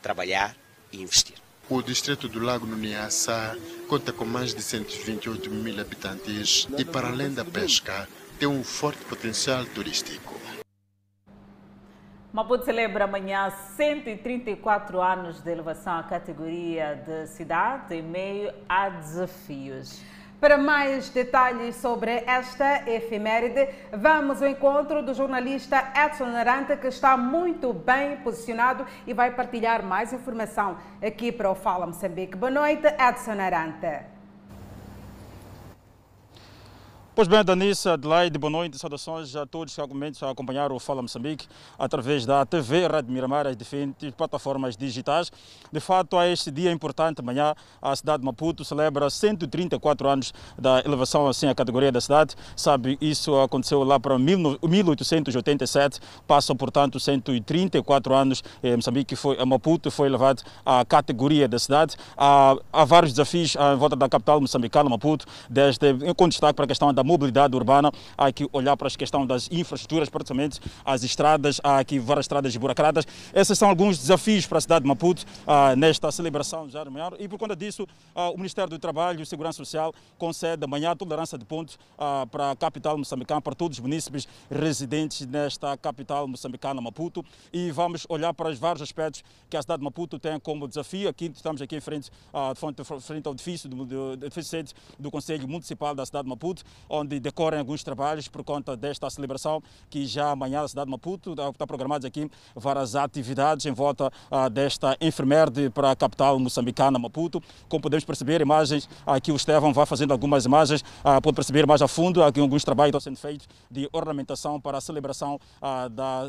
[0.01, 0.55] trabalhar
[0.91, 1.35] e investir.
[1.67, 3.57] O distrito do Lago no Niassa
[3.89, 9.03] conta com mais de 128 mil habitantes e, para além da pesca, tem um forte
[9.05, 10.39] potencial turístico.
[12.31, 20.01] Maputo celebra amanhã 134 anos de elevação à categoria de cidade em meio a desafios.
[20.39, 27.15] Para mais detalhes sobre esta efeméride, vamos ao encontro do jornalista Edson Aranta, que está
[27.15, 32.37] muito bem posicionado e vai partilhar mais informação aqui para o Fala Moçambique.
[32.37, 34.14] Boa noite, Edson Aranta.
[37.15, 41.01] Pois bem, Danissa, Adelaide, boa noite, saudações a todos que comentam a acompanhar o Fala
[41.01, 41.47] Moçambique
[41.79, 45.31] através da TV, Rádio Miramar, as diferentes plataformas digitais.
[45.71, 50.81] De fato, a este dia importante, amanhã, a cidade de Maputo celebra 134 anos da
[50.81, 52.35] elevação assim à categoria da cidade.
[52.53, 58.43] Sabe, isso aconteceu lá para 1887, passam, portanto, 134 anos.
[58.61, 61.95] Eh, Moçambique foi, a Maputo foi elevado à categoria da cidade.
[62.17, 66.67] Há, há vários desafios em volta da capital moçambicana, Maputo, desde, com destaque para a
[66.67, 71.61] questão da mobilidade urbana, há que olhar para a questão das infraestruturas, praticamente as estradas,
[71.63, 73.05] há aqui várias estradas buracradas.
[73.33, 77.11] Esses são alguns desafios para a cidade de Maputo ah, nesta celebração já amanhã.
[77.19, 81.37] E por conta disso, ah, o Ministério do Trabalho e Segurança Social concede amanhã tolerância
[81.37, 86.81] de pontos ah, para a capital moçambicana, para todos os munícipes residentes nesta capital moçambicana,
[86.81, 87.23] Maputo.
[87.53, 91.09] E vamos olhar para os vários aspectos que a cidade de Maputo tem como desafio.
[91.09, 92.11] Aqui estamos aqui em frente,
[93.01, 94.29] frente ao edifício do, do, do,
[94.99, 96.63] do Conselho Municipal da cidade de Maputo,
[96.95, 101.31] onde decorrem alguns trabalhos por conta desta celebração, que já amanhã a cidade de Maputo
[101.33, 107.41] está programadas aqui várias atividades em volta uh, desta enfermeira para a capital moçambicana, Maputo.
[107.67, 111.81] Como podemos perceber, imagens, aqui o Estevão vai fazendo algumas imagens, uh, pode perceber mais
[111.81, 115.39] a fundo, aqui alguns trabalhos estão sendo feitos de ornamentação para a celebração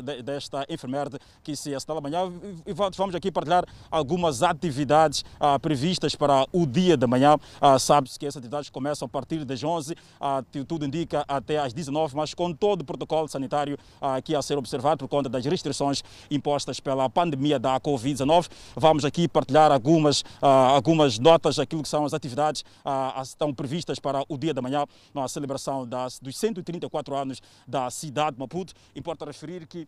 [0.03, 1.09] de, desta enfermeira
[1.43, 2.31] que se assinala amanhã.
[2.65, 5.23] E vamos aqui partilhar algumas atividades
[5.61, 7.37] previstas para o dia de amanhã.
[7.79, 12.15] Sabe-se que essas atividades começam a partir das 11 uh, tudo indica, até às 19,
[12.15, 16.79] mas com todo o protocolo sanitário aqui a ser observado por conta das restrições impostas
[16.79, 18.49] pela pandemia da Covid-19.
[18.75, 24.23] Vamos aqui partilhar algumas, algumas notas daquilo que são as atividades que estão previstas para
[24.27, 28.73] o dia da manhã, na celebração das, dos 134 anos da cidade de Maputo.
[28.95, 29.87] Importa referir que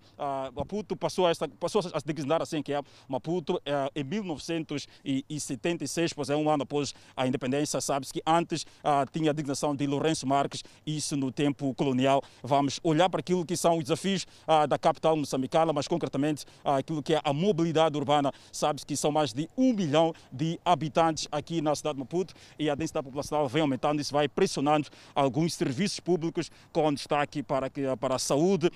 [0.56, 6.14] Maputo passou a, esta, passou a se designar assim que é Maputo é, em 1976,
[6.14, 7.80] pois é um ano após a independência.
[7.82, 8.66] Sabe-se que antes
[9.12, 12.22] tinha a designação de Lourenço Marques, isso no tempo colonial.
[12.44, 14.26] Vamos olhar para aquilo que são os desafios
[14.68, 18.32] da capital moçambicana, mas concretamente aquilo que é a mobilidade urbana.
[18.52, 22.70] Sabe-se que são mais de um milhão de habitantes aqui na cidade de Maputo e
[22.70, 24.02] a densidade populacional vem aumentando.
[24.02, 27.70] Isso vai pressionando alguns serviços públicos com destaque para,
[28.00, 28.72] para a saúde,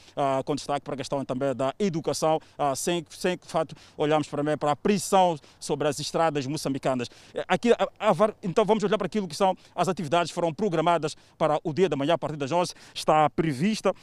[0.45, 2.39] com destaque para a questão também da educação,
[2.75, 7.09] sem, sem de fato olharmos para, para a pressão sobre as estradas moçambicanas.
[7.47, 7.69] Aqui,
[8.41, 11.89] então vamos olhar para aquilo que são as atividades que foram programadas para o dia
[11.89, 12.73] da manhã, a partir das 11.
[12.93, 13.93] Está prevista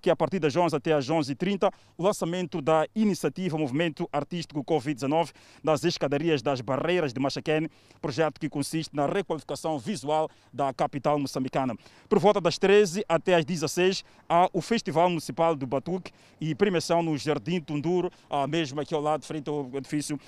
[0.00, 5.30] que a partir das 11 até às 11h30 o lançamento da iniciativa Movimento Artístico Covid-19
[5.62, 11.76] nas escadarias das Barreiras de Machaquene, projeto que consiste na requalificação visual da capital moçambicana.
[12.08, 17.02] Por volta das 13 até às 16 há o Festival Municipal do Batuque e premiação
[17.02, 18.10] no Jardim Tunduro,
[18.48, 20.18] mesmo aqui ao lado, frente ao edifício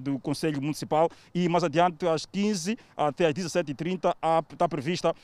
[0.00, 1.08] do Conselho Municipal.
[1.34, 4.14] E mais adiante, às 15 até às 17h30,
[4.52, 5.14] está prevista,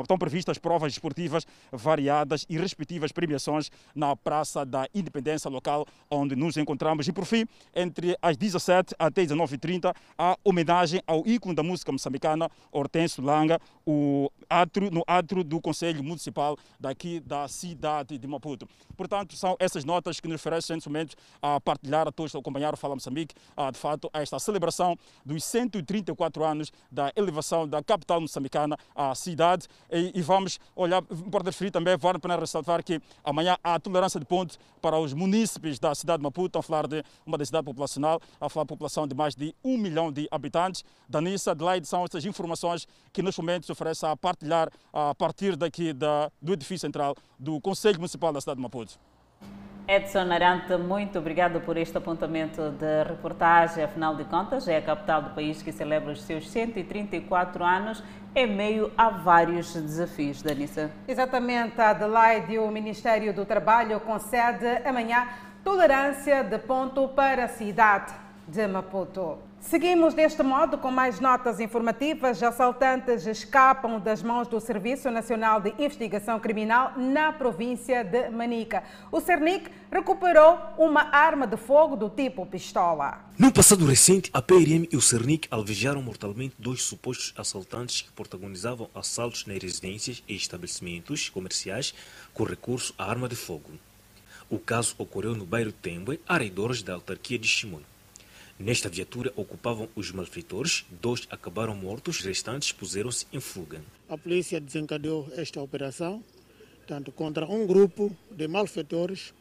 [0.00, 6.56] estão previstas provas esportivas variadas e respectivas premiações na Praça da Independência local, onde nos
[6.56, 7.08] encontramos.
[7.08, 12.48] E por fim, entre as 17 até 19h30, há homenagem ao ícone da música moçambicana,
[12.70, 13.58] Hortêncio Langa,
[13.90, 18.68] o atro, no atro do Conselho Municipal daqui da cidade de Maputo.
[18.96, 22.76] Portanto, são essas notas que nos oferecem momento a partilhar a todos, a acompanhar o
[22.76, 28.20] Fala Moçambique, a, de fato, a esta celebração dos 134 anos da elevação da capital
[28.20, 29.66] moçambicana à cidade.
[29.90, 34.20] E, e vamos olhar, importa referir também, vale a pena ressaltar que amanhã há tolerância
[34.20, 38.20] de ponto para os munícipes da cidade de Maputo, a falar de uma densidade populacional,
[38.40, 40.84] a falar de população de mais de um milhão de habitantes.
[41.08, 46.30] Danissa, Adelaide, são essas informações que neste momento oferece a partilhar a partir daqui da,
[46.40, 48.98] do edifício central do Conselho Municipal da cidade de Maputo.
[49.88, 53.82] Edson Arante, muito obrigado por este apontamento de reportagem.
[53.82, 58.46] Afinal de contas, é a capital do país que celebra os seus 134 anos em
[58.46, 60.42] meio a vários desafios.
[60.42, 60.92] Danissa.
[61.08, 65.26] Exatamente, Adelaide, o Ministério do Trabalho concede amanhã
[65.64, 68.14] tolerância de ponto para a cidade
[68.46, 69.49] de Maputo.
[69.60, 72.42] Seguimos deste modo com mais notas informativas.
[72.42, 78.82] Assaltantes escapam das mãos do Serviço Nacional de Investigação Criminal na província de Manica.
[79.12, 83.20] O Cernic recuperou uma arma de fogo do tipo pistola.
[83.38, 88.88] No passado recente, a PRM e o Cernic alvejaram mortalmente dois supostos assaltantes que protagonizavam
[88.94, 91.94] assaltos nas residências e estabelecimentos comerciais
[92.32, 93.70] com recurso à arma de fogo.
[94.48, 97.89] O caso ocorreu no bairro Tembue, arredores da autarquia de Chimoio.
[98.60, 103.80] Nesta viatura ocupavam os malfeitores, dois acabaram mortos, os restantes puseram-se em fuga.
[104.06, 106.22] A polícia desencadeou esta operação
[106.86, 109.32] tanto contra um grupo de malfeitores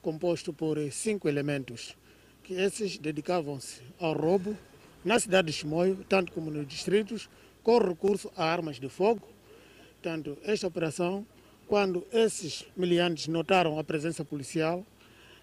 [0.00, 1.96] composto por cinco elementos,
[2.44, 4.56] que esses dedicavam-se ao roubo
[5.04, 7.28] na cidade de Chimoio, tanto como nos distritos,
[7.64, 9.26] com recurso a armas de fogo.
[10.00, 11.26] Tanto esta operação,
[11.66, 14.86] quando esses miliantes notaram a presença policial,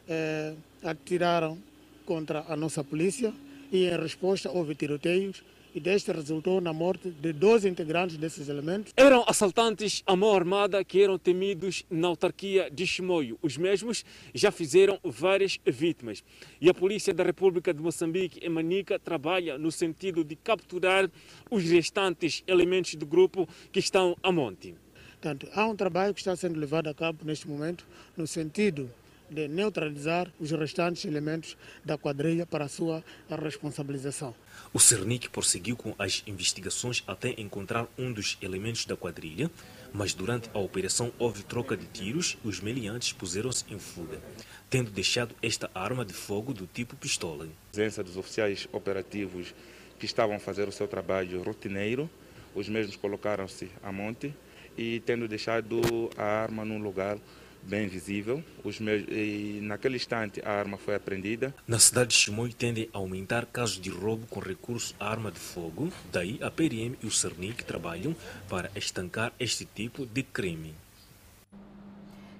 [0.07, 1.61] eh, atiraram
[2.05, 3.33] contra a nossa polícia
[3.71, 5.43] e em resposta houve tiroteios
[5.75, 8.93] e deste resultou na morte de 12 integrantes desses elementos.
[8.95, 13.37] Eram assaltantes à mão armada que eram temidos na autarquia de Chimoio.
[13.41, 16.23] Os mesmos já fizeram várias vítimas.
[16.61, 21.11] E a Polícia da República de Moçambique, em Manica, trabalha no sentido de capturar
[21.51, 24.73] os restantes elementos do grupo que estão a monte.
[25.11, 28.89] Portanto, há um trabalho que está sendo levado a cabo neste momento no sentido
[29.29, 34.35] de neutralizar os restantes elementos da quadrilha para a sua responsabilização.
[34.73, 39.49] O Cernic prosseguiu com as investigações até encontrar um dos elementos da quadrilha,
[39.93, 44.21] mas durante a operação houve troca de tiros e os meliantes puseram-se em fuga,
[44.69, 47.45] tendo deixado esta arma de fogo do tipo pistola.
[47.45, 49.53] A presença dos oficiais operativos
[49.99, 52.09] que estavam a fazer o seu trabalho rotineiro,
[52.53, 54.33] os mesmos colocaram-se a monte
[54.77, 55.81] e tendo deixado
[56.17, 57.17] a arma num lugar
[57.65, 58.43] bem visível.
[58.63, 61.53] Os meus, e naquele instante a arma foi apreendida.
[61.67, 65.39] Na cidade de Chimoio tendem a aumentar casos de roubo com recurso à arma de
[65.39, 65.91] fogo.
[66.11, 68.15] Daí a PRM e o Cernic trabalham
[68.47, 70.75] para estancar este tipo de crime.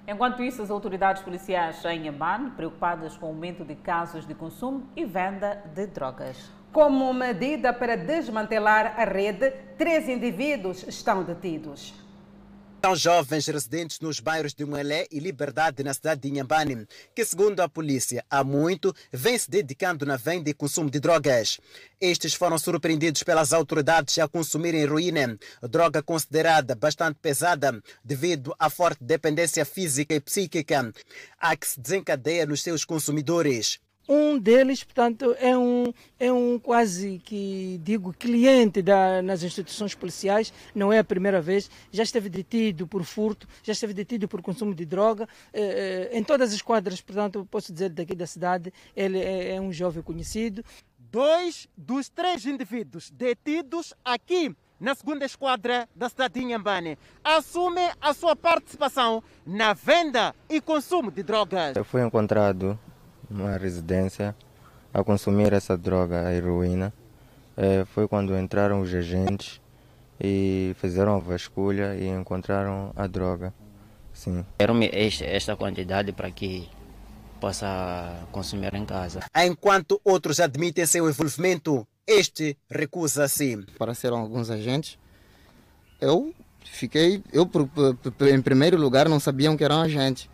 [0.08, 4.88] Enquanto isso, as autoridades policiais em Amman, preocupadas com o aumento de casos de consumo
[4.96, 6.52] e venda de drogas.
[6.72, 12.05] Como medida para desmantelar a rede, três indivíduos estão detidos.
[12.86, 17.60] São jovens residentes nos bairros de Muelé e Liberdade, na cidade de Inhambane, que, segundo
[17.62, 21.60] a polícia, há muito vêm se dedicando na venda e consumo de drogas.
[22.00, 29.04] Estes foram surpreendidos pelas autoridades a consumirem heroína, droga considerada bastante pesada devido à forte
[29.04, 30.94] dependência física e psíquica
[31.40, 33.80] a que se desencadeia nos seus consumidores.
[34.08, 40.54] Um deles, portanto, é um, é um quase que digo cliente da, nas instituições policiais,
[40.76, 44.76] não é a primeira vez, já esteve detido por furto, já esteve detido por consumo
[44.76, 49.56] de droga, eh, em todas as quadras, portanto, posso dizer daqui da cidade, ele é,
[49.56, 50.64] é um jovem conhecido.
[51.00, 58.14] Dois dos três indivíduos detidos aqui na segunda esquadra da cidade de Inhambane assumem a
[58.14, 61.76] sua participação na venda e consumo de drogas.
[61.86, 62.78] Fui encontrado
[63.30, 64.36] numa residência
[64.94, 66.94] a consumir essa droga, a heroína.
[67.58, 69.62] É, foi quando entraram os agentes
[70.20, 73.54] e fizeram a vasculha e encontraram a droga.
[74.14, 74.46] Sim.
[74.58, 76.70] Quero-me esta quantidade para que
[77.40, 79.20] possa consumir em casa.
[79.36, 83.66] Enquanto outros admitem seu envolvimento, este recusa-se.
[83.76, 84.98] Apareceram alguns agentes.
[86.00, 87.50] Eu fiquei, eu
[88.32, 90.30] em primeiro lugar não sabiam que eram agentes.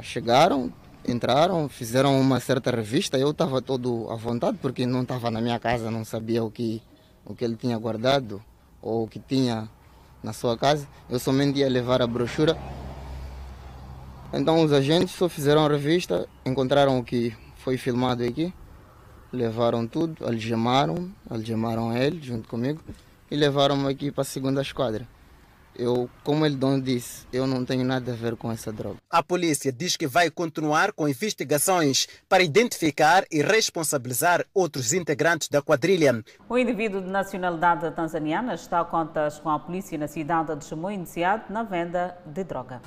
[0.00, 0.72] Chegaram,
[1.06, 3.18] entraram, fizeram uma certa revista.
[3.18, 6.82] Eu estava todo à vontade porque não estava na minha casa, não sabia o que
[7.24, 8.42] o que ele tinha guardado
[8.80, 9.68] ou o que tinha
[10.22, 10.88] na sua casa.
[11.08, 12.56] Eu somente ia levar a brochura
[14.32, 18.52] então os agentes só fizeram a revista, encontraram o que foi filmado aqui,
[19.30, 22.80] levaram tudo, algemaram, algemaram ele junto comigo
[23.30, 25.06] e levaram-me aqui para a segunda esquadra.
[25.74, 28.96] Eu, como ele dono disse, eu não tenho nada a ver com essa droga.
[29.10, 35.62] A polícia diz que vai continuar com investigações para identificar e responsabilizar outros integrantes da
[35.62, 36.22] quadrilha.
[36.48, 40.94] O indivíduo de nacionalidade tanzaniana está a contas com a polícia na cidade de Chimoio,
[40.94, 42.82] iniciado na venda de droga.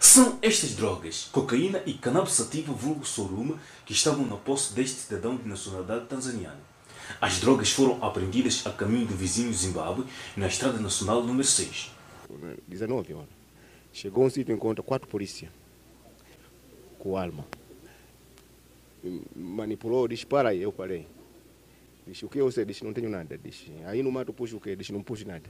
[0.00, 5.36] São estas drogas, cocaína e cannabis sativa vulgo sorume, que estavam na posse deste cidadão
[5.36, 6.58] de nacionalidade tanzaniana.
[7.20, 10.04] As drogas foram apreendidas a caminho do vizinho Zimbábue,
[10.36, 11.90] na Estrada Nacional número 6.
[12.66, 13.28] 19 horas.
[13.92, 15.50] Chegou um sítio e encontra quatro polícias
[16.98, 17.46] com arma.
[19.34, 21.06] Manipulou, disse, para aí, eu parei.
[22.06, 23.38] Disse, o que você disse, não tenho nada.
[23.38, 24.76] Disse, aí no mato puxa o quê?
[24.76, 25.48] Disse, não puxa nada.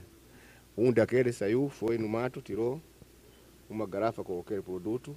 [0.77, 2.81] Um daqueles saiu, foi no mato, tirou,
[3.69, 5.15] uma garrafa com aquele produto,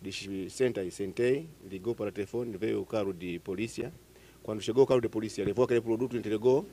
[0.00, 3.92] disse, senta aí, sentei, ligou para o telefone, veio o carro de polícia.
[4.42, 6.66] Quando chegou o carro de polícia, levou aquele produto, entregou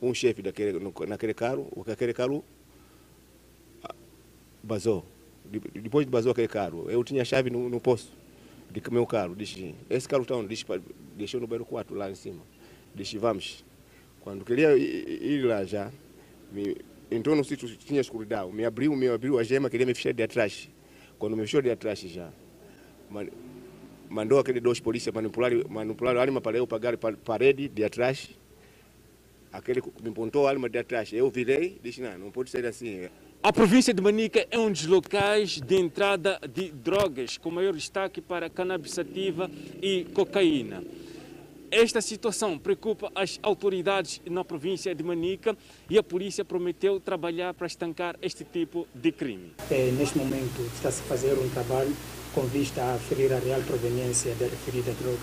[0.00, 0.78] um chefe daquele,
[1.08, 2.44] naquele carro, aquele carro
[4.62, 5.04] vazou.
[5.44, 8.12] Depois de vazou aquele carro, eu tinha a chave no, no posto
[8.70, 9.34] de meu carro.
[9.34, 10.48] Disse, esse carro está onde?
[10.48, 10.64] Disse,
[11.16, 12.42] deixou no banheiro 4 lá em cima.
[12.94, 13.64] Disse, vamos.
[14.20, 15.90] Quando queria ir lá já,
[16.50, 16.76] me,
[17.10, 20.22] entrou no sítio tinha escuridão, me abriu, me abriu a gema, queria me fechar de
[20.22, 20.68] atrás.
[21.18, 22.32] Quando me fechou de atrás já,
[24.14, 28.30] mandou aqueles dois polícias manipular, manipular a arma para eu pagar a parede de atrás.
[29.52, 31.12] Aquele me apontou a arma de atrás.
[31.12, 33.08] Eu virei, disse, não, não pode ser assim.
[33.42, 38.20] A província de Manica é um dos locais de entrada de drogas, com maior destaque
[38.20, 39.50] para cannabis sativa
[39.82, 40.82] e cocaína.
[41.70, 45.56] Esta situação preocupa as autoridades na província de Manica
[45.90, 49.52] e a polícia prometeu trabalhar para estancar este tipo de crime.
[49.68, 51.94] É, neste momento está-se a fazer um trabalho
[52.34, 55.18] com vista a aferir a real proveniência da referida droga.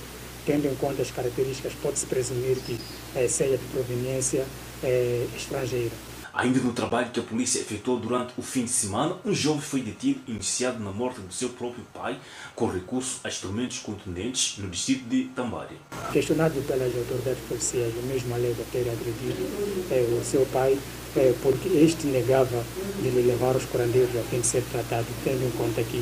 [0.45, 2.80] Tendo em conta as características, pode-se presumir que
[3.16, 4.45] é, seja de proveniência
[4.84, 5.91] é, estrangeira.
[6.34, 9.82] Ainda no trabalho que a polícia efetuou durante o fim de semana, um jovem foi
[9.82, 12.18] detido iniciado na morte do seu próprio pai
[12.55, 15.76] com recurso a instrumentos contundentes no distrito de Tambari.
[16.14, 20.80] Questionado pelas autoridades policiais, o mesmo alega ter agredido é, o seu pai
[21.18, 22.64] é, porque este negava
[23.01, 26.01] de lhe levar os curandeiros a fim de ser tratado, tendo em conta que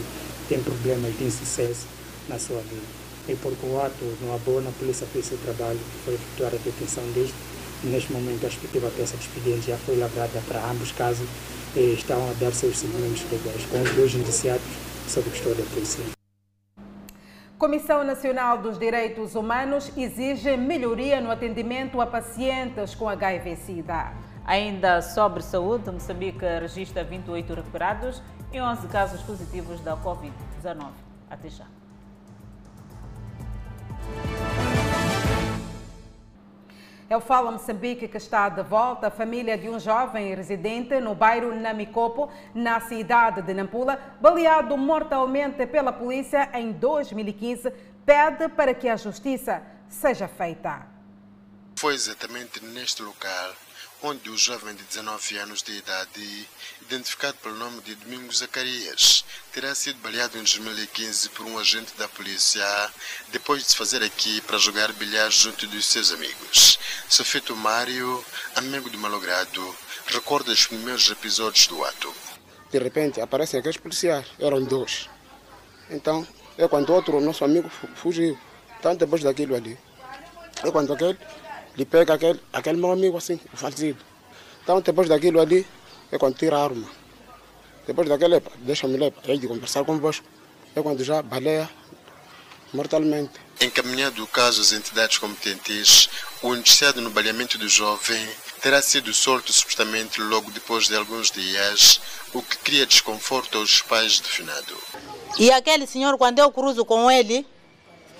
[0.49, 1.87] tem problemas de insucesso
[2.27, 2.99] na sua vida.
[3.29, 7.03] E porque o ato não abona, a polícia fez seu trabalho, foi efetuar a detenção
[7.13, 7.35] deste
[7.83, 11.27] Neste momento, a respectiva peça de expediente já foi lavrada para ambos casos
[11.73, 14.65] e estão a dar seus seguimentos legais, com os dois indiciados
[15.07, 16.07] sob custódia policial.
[17.57, 24.11] Comissão Nacional dos Direitos Humanos exige melhoria no atendimento a pacientes com HIV-Sida.
[24.45, 28.21] Ainda sobre saúde, Moçambique registra 28 recuperados
[28.51, 30.91] e 11 casos positivos da Covid-19.
[31.29, 31.65] Até já.
[37.09, 39.07] É o Fala Moçambique que está de volta.
[39.07, 45.65] A família de um jovem residente no bairro Namicopo, na cidade de Nampula, baleado mortalmente
[45.65, 47.71] pela polícia em 2015,
[48.05, 50.85] pede para que a justiça seja feita.
[51.77, 53.53] Foi exatamente neste local
[54.01, 56.47] onde o jovem de 19 anos de idade,
[56.89, 59.23] identificado pelo nome de Domingos Zacarias,
[59.53, 62.65] terá sido baleado em 2015 por um agente da polícia,
[63.31, 66.79] depois de se fazer aqui para jogar bilhar junto dos seus amigos.
[67.07, 68.25] Sofito Mário,
[68.55, 69.75] amigo do malogrado,
[70.07, 72.11] recorda os primeiros episódios do ato.
[72.71, 75.07] De repente aparecem aqueles policiais, eram dois.
[75.91, 76.27] Então,
[76.57, 78.37] é quando outro nosso amigo fugiu.
[78.79, 79.77] Então, depois daquilo ali,
[80.63, 81.17] é quando aquele
[81.77, 84.03] lhe pega aquele, aquele meu amigo assim, o falecido.
[84.63, 85.67] Então, depois daquilo ali,
[86.11, 86.87] é quando tira a arma.
[87.85, 90.25] Depois daquele, deixa-me ler, para de conversar convosco.
[90.75, 91.69] É quando já baleia
[92.73, 93.33] mortalmente.
[93.59, 96.09] Encaminhado o caso às entidades competentes,
[96.41, 98.29] o indiciado no baleamento do jovem
[98.61, 101.99] terá sido solto supostamente logo depois de alguns dias,
[102.33, 104.77] o que cria desconforto aos pais do finado.
[105.37, 107.45] E aquele senhor, quando eu cruzo com ele,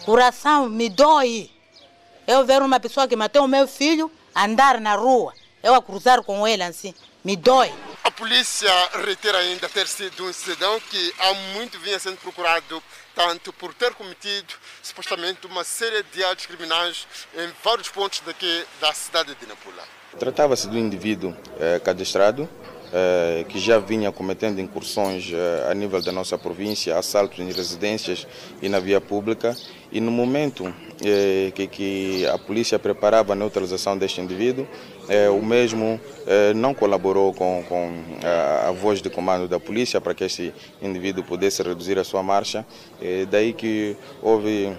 [0.04, 1.50] coração me dói.
[2.28, 5.34] Eu ver uma pessoa que matou o meu filho andar na rua,
[5.64, 6.94] eu a cruzar com ele assim,
[7.24, 7.72] me dói.
[8.04, 8.72] A polícia
[9.04, 12.82] reitera ainda ter sido um cidadão que há muito vinha sendo procurado
[13.14, 18.94] tanto por ter cometido supostamente uma série de atos criminais em vários pontos daqui da
[18.94, 19.84] cidade de Nampula.
[20.18, 22.50] Tratava-se de um indivíduo eh, cadastrado
[22.92, 28.26] eh, que já vinha cometendo incursões eh, a nível da nossa província, assaltos em residências
[28.64, 29.56] e na via pública.
[29.92, 30.74] E no momento
[31.06, 34.68] eh, que, que, a polícia preparava a neutralização deste indivíduo,
[35.10, 37.92] eh, o mesmo eh, não colaborou com, com
[38.24, 42.24] a, a, voz de comando da polícia para que este indivíduo pudesse reduzir a sua
[42.24, 42.66] marcha.
[43.30, 44.72] daí que houve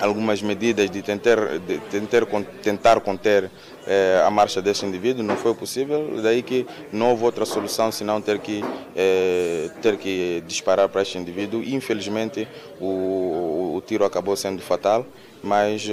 [0.00, 2.26] algumas medidas de tentar, de tentar,
[2.62, 3.50] tentar conter
[3.86, 8.20] eh, a marcha deste indivíduo, não foi possível, daí que não houve outra solução senão
[8.20, 8.64] ter que,
[8.96, 11.62] eh, ter que disparar para este indivíduo.
[11.62, 12.48] Infelizmente
[12.80, 15.06] o, o tiro acabou sendo fatal,
[15.42, 15.86] mas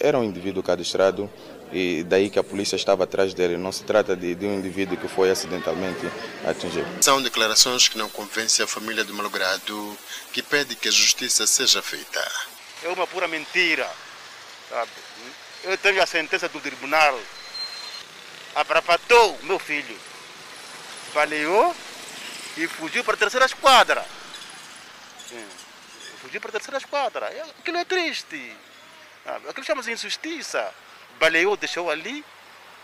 [0.00, 1.30] era um indivíduo cadastrado
[1.72, 3.56] e daí que a polícia estava atrás dele.
[3.56, 6.06] Não se trata de, de, um indivíduo que foi acidentalmente
[6.46, 6.86] atingido.
[7.00, 9.96] São declarações que não convencem a família do malogrado,
[10.32, 12.22] que pede que a justiça seja feita
[12.86, 13.90] é uma pura mentira.
[14.68, 14.90] Sabe?
[15.64, 17.18] Eu tenho a sentença do tribunal.
[18.54, 19.98] Abrapatou meu filho.
[21.12, 21.74] Baleou
[22.56, 24.04] e fugiu para a terceira esquadra.
[25.28, 25.46] Sim.
[26.20, 27.26] Fugiu para a terceira esquadra.
[27.58, 28.56] Aquilo é triste.
[29.48, 30.72] Aquilo chama-se injustiça.
[31.18, 32.24] Baleou, deixou ali,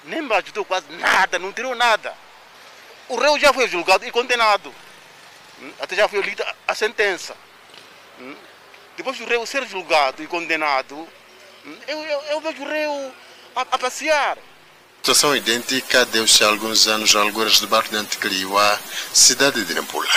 [0.04, 2.14] nem me ajudou quase nada, não tirou nada.
[3.08, 4.74] O réu já foi julgado e condenado.
[5.80, 7.36] Até já foi lida a sentença.
[8.96, 11.08] Depois do réu ser julgado e condenado,
[11.86, 13.14] eu, eu, eu vejo o réu
[13.54, 14.38] a, a passear.
[14.98, 18.78] Situação idêntica deu-se há alguns anos a alguras do bairro de Anticariuá,
[19.12, 20.08] cidade de Nampula.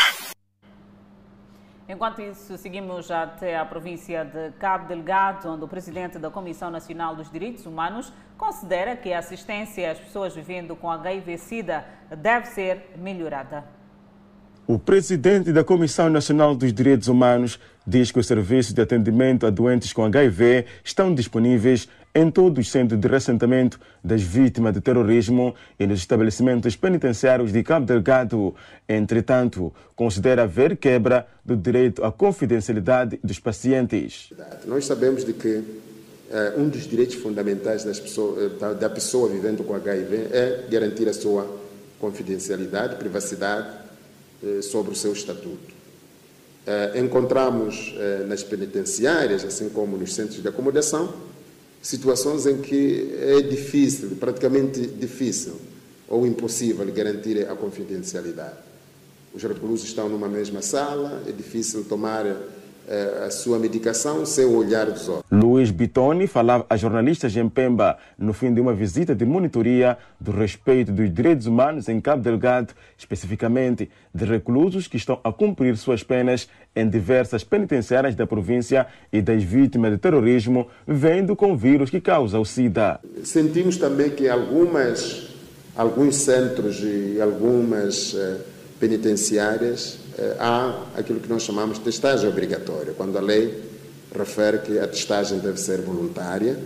[1.88, 7.16] Enquanto isso, seguimos até a província de Cabo Delgado, onde o presidente da Comissão Nacional
[7.16, 11.86] dos Direitos Humanos considera que a assistência às pessoas vivendo com HIV-Sida
[12.18, 13.64] deve ser melhorada.
[14.66, 19.52] O presidente da Comissão Nacional dos Direitos Humanos diz que os serviços de atendimento a
[19.52, 25.54] doentes com HIV estão disponíveis em todos os centros de ressentamento das vítimas de terrorismo
[25.78, 28.56] e nos estabelecimentos penitenciários de Cabo Delgado.
[28.88, 34.30] Entretanto, considera haver quebra do direito à confidencialidade dos pacientes.
[34.66, 35.62] Nós sabemos de que
[36.32, 41.14] eh, um dos direitos fundamentais eh, da, da pessoa vivendo com HIV é garantir a
[41.14, 41.46] sua
[42.00, 43.68] confidencialidade, privacidade
[44.42, 45.76] eh, sobre o seu estatuto.
[46.66, 47.94] Eh, encontramos
[48.28, 51.14] nas penitenciárias, assim como nos centros de acomodação,
[51.86, 55.54] situações em que é difícil, praticamente difícil
[56.08, 58.58] ou impossível garantir a confidencialidade.
[59.32, 62.26] Os reclusos estão numa mesma sala, é difícil tomar
[63.26, 65.26] a sua medicação sem o olhar dos outros.
[65.32, 70.32] Luiz Bitoni falava a jornalistas em Pemba no fim de uma visita de monitoria do
[70.32, 76.04] respeito dos direitos humanos em Cabo Delgado, especificamente de reclusos que estão a cumprir suas
[76.04, 81.90] penas em diversas penitenciárias da província e das vítimas de terrorismo, vendo com o vírus
[81.90, 83.00] que causa o SIDA.
[83.24, 85.30] Sentimos também que algumas,
[85.76, 88.40] alguns centros e algumas uh,
[88.80, 90.05] penitenciárias eh,
[90.40, 93.64] há aquilo que nós chamamos de testagem obrigatória, quando a lei
[94.18, 96.58] refere que a testagem deve ser voluntária,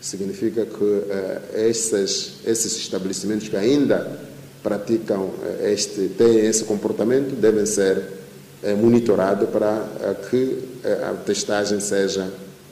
[0.00, 1.06] significa que uh,
[1.54, 4.18] esses, esses estabelecimentos que ainda
[4.62, 7.96] praticam uh, este, têm esse comportamento, devem ser
[8.62, 10.74] uh, monitorados para que
[11.08, 12.30] a testagem seja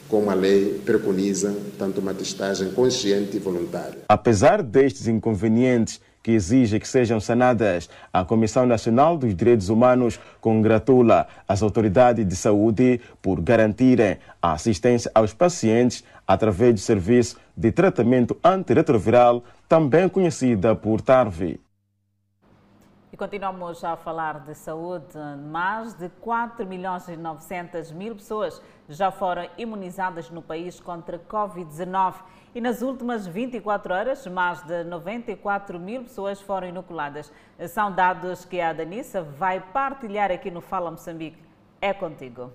[0.08, 4.00] como a lei preconiza, tanto uma testagem consciente e voluntária.
[4.06, 7.90] Apesar destes inconvenientes que exige que sejam sanadas.
[8.12, 15.10] A Comissão Nacional dos Direitos Humanos congratula as autoridades de saúde por garantirem a assistência
[15.14, 21.60] aos pacientes através do serviço de tratamento antirretroviral, também conhecida por TARVI.
[23.12, 25.18] E continuamos a falar de saúde.
[25.50, 32.14] Mais de 4 milhões e 900 mil pessoas já foram imunizadas no país contra Covid-19.
[32.54, 37.32] E nas últimas 24 horas, mais de 94 mil pessoas foram inoculadas.
[37.68, 41.38] São dados que a Danissa vai partilhar aqui no Fala Moçambique.
[41.80, 42.52] É contigo.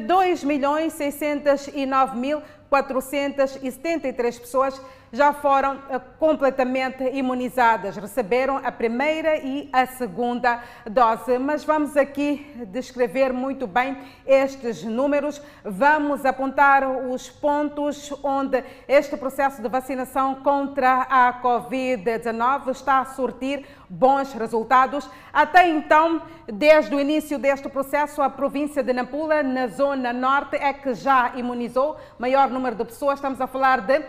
[0.06, 4.80] 2 milhões 609 mil 473 pessoas
[5.12, 11.38] já foram eh, completamente imunizadas, receberam a primeira e a segunda dose.
[11.38, 13.96] Mas vamos aqui descrever muito bem
[14.26, 23.00] estes números, vamos apontar os pontos onde este processo de vacinação contra a Covid-19 está
[23.00, 25.08] a surtir bons resultados.
[25.32, 30.72] Até então, desde o início deste processo, a província de Nampula, na zona norte, é
[30.72, 33.18] que já imunizou maior número de pessoas.
[33.18, 34.02] Estamos a falar de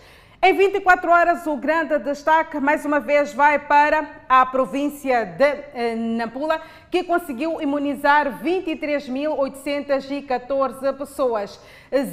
[0.48, 5.96] Em 24 horas, o grande destaque, mais uma vez, vai para a província de eh,
[5.96, 11.58] Nampula, que conseguiu imunizar 23.814 pessoas.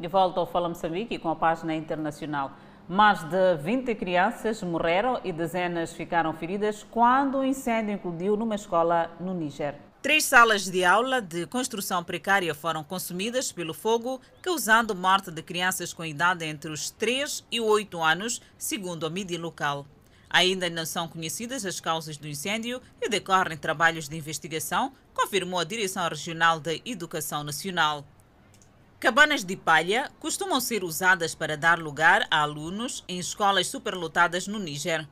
[0.00, 2.52] De volta ao Fala Moçambique com a página internacional.
[2.88, 9.10] Mais de 20 crianças morreram e dezenas ficaram feridas quando o incêndio incluiu numa escola
[9.20, 9.74] no Níger.
[10.04, 15.94] Três salas de aula de construção precária foram consumidas pelo fogo, causando morte de crianças
[15.94, 19.86] com idade entre os 3 e 8 anos, segundo a mídia local.
[20.28, 25.64] Ainda não são conhecidas as causas do incêndio e decorrem trabalhos de investigação, confirmou a
[25.64, 28.06] Direção Regional da Educação Nacional.
[29.00, 34.58] Cabanas de palha costumam ser usadas para dar lugar a alunos em escolas superlotadas no
[34.58, 35.08] Níger.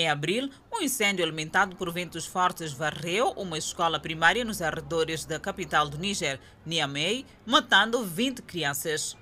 [0.00, 5.38] Em abril, um incêndio alimentado por ventos fortes varreu uma escola primária nos arredores da
[5.38, 9.14] capital do Níger, Niamey, matando 20 crianças.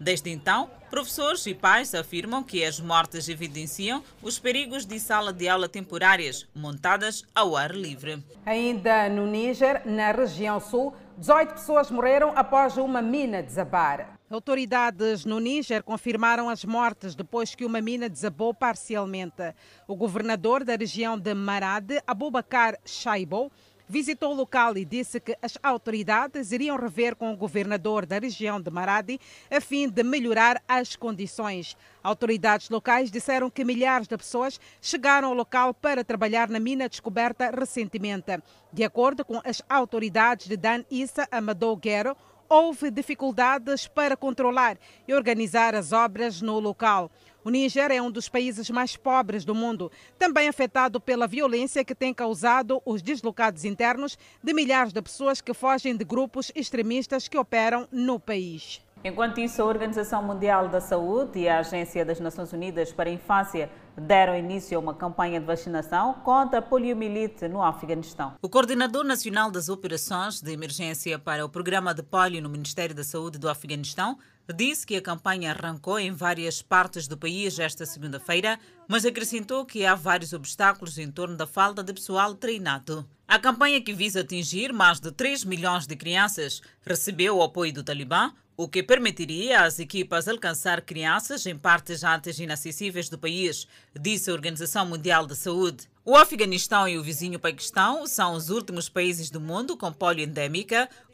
[0.00, 5.48] Desde então, professores e pais afirmam que as mortes evidenciam os perigos de sala de
[5.48, 8.20] aula temporárias montadas ao ar livre.
[8.44, 14.19] Ainda no Níger, na região sul, 18 pessoas morreram após uma mina desabar.
[14.30, 19.52] Autoridades no Níger confirmaram as mortes depois que uma mina desabou parcialmente.
[19.88, 23.50] O governador da região de Marade, Abubakar Shaibou,
[23.88, 28.60] visitou o local e disse que as autoridades iriam rever com o governador da região
[28.60, 29.18] de Maradi
[29.50, 31.76] a fim de melhorar as condições.
[32.00, 37.50] Autoridades locais disseram que milhares de pessoas chegaram ao local para trabalhar na mina descoberta
[37.50, 38.40] recentemente.
[38.72, 42.16] De acordo com as autoridades de Dan Issa Amadou Guerro,
[42.50, 44.76] houve dificuldades para controlar
[45.06, 47.08] e organizar as obras no local.
[47.44, 51.94] O Níger é um dos países mais pobres do mundo, também afetado pela violência que
[51.94, 57.38] tem causado os deslocados internos de milhares de pessoas que fogem de grupos extremistas que
[57.38, 58.82] operam no país.
[59.02, 63.12] Enquanto isso, a Organização Mundial da Saúde e a Agência das Nações Unidas para a
[63.12, 68.34] Infância deram início a uma campanha de vacinação contra a poliomielite no Afeganistão.
[68.42, 73.02] O coordenador nacional das operações de emergência para o programa de polio no Ministério da
[73.02, 74.18] Saúde do Afeganistão
[74.54, 79.86] disse que a campanha arrancou em várias partes do país esta segunda-feira, mas acrescentou que
[79.86, 83.08] há vários obstáculos em torno da falta de pessoal treinado.
[83.26, 87.84] A campanha que visa atingir mais de 3 milhões de crianças recebeu o apoio do
[87.84, 93.66] Talibã, o que permitiria às equipas alcançar crianças em partes antes inacessíveis do país,
[93.98, 95.88] disse a Organização Mundial da Saúde.
[96.04, 100.26] O Afeganistão e o vizinho Paquistão são os últimos países do mundo com polio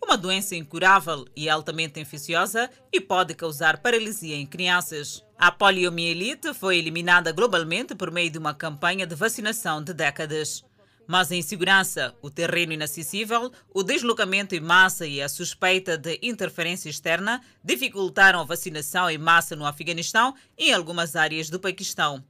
[0.03, 5.25] uma doença incurável e altamente infecciosa e pode causar paralisia em crianças.
[5.37, 10.65] A poliomielite foi eliminada globalmente por meio de uma campanha de vacinação de décadas.
[11.07, 16.89] Mas a insegurança, o terreno inacessível, o deslocamento em massa e a suspeita de interferência
[16.89, 22.25] externa dificultaram a vacinação em massa no Afeganistão e em algumas áreas do Paquistão.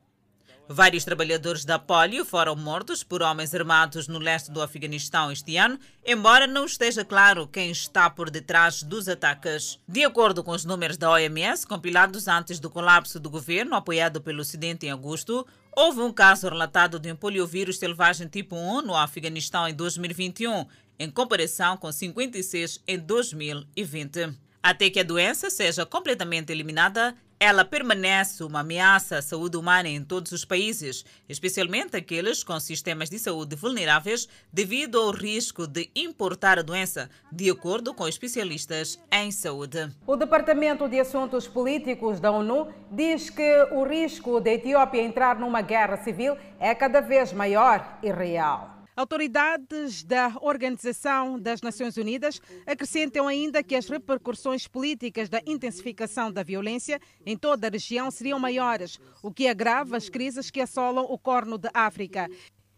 [0.68, 5.78] Vários trabalhadores da polio foram mortos por homens armados no leste do Afeganistão este ano,
[6.04, 9.78] embora não esteja claro quem está por detrás dos ataques.
[9.86, 14.40] De acordo com os números da OMS, compilados antes do colapso do governo apoiado pelo
[14.40, 15.46] Ocidente em agosto,
[15.76, 20.64] houve um caso relatado de um poliovírus selvagem tipo 1 no Afeganistão em 2021,
[20.98, 24.34] em comparação com 56 em 2020.
[24.62, 30.02] Até que a doença seja completamente eliminada, ela permanece uma ameaça à saúde humana em
[30.02, 36.58] todos os países, especialmente aqueles com sistemas de saúde vulneráveis devido ao risco de importar
[36.58, 39.90] a doença, de acordo com especialistas em saúde.
[40.06, 45.60] O Departamento de Assuntos Políticos da ONU diz que o risco da Etiópia entrar numa
[45.60, 48.75] guerra civil é cada vez maior e real.
[48.96, 56.42] Autoridades da Organização das Nações Unidas acrescentam ainda que as repercussões políticas da intensificação da
[56.42, 61.18] violência em toda a região seriam maiores, o que agrava as crises que assolam o
[61.18, 62.26] Corno de África.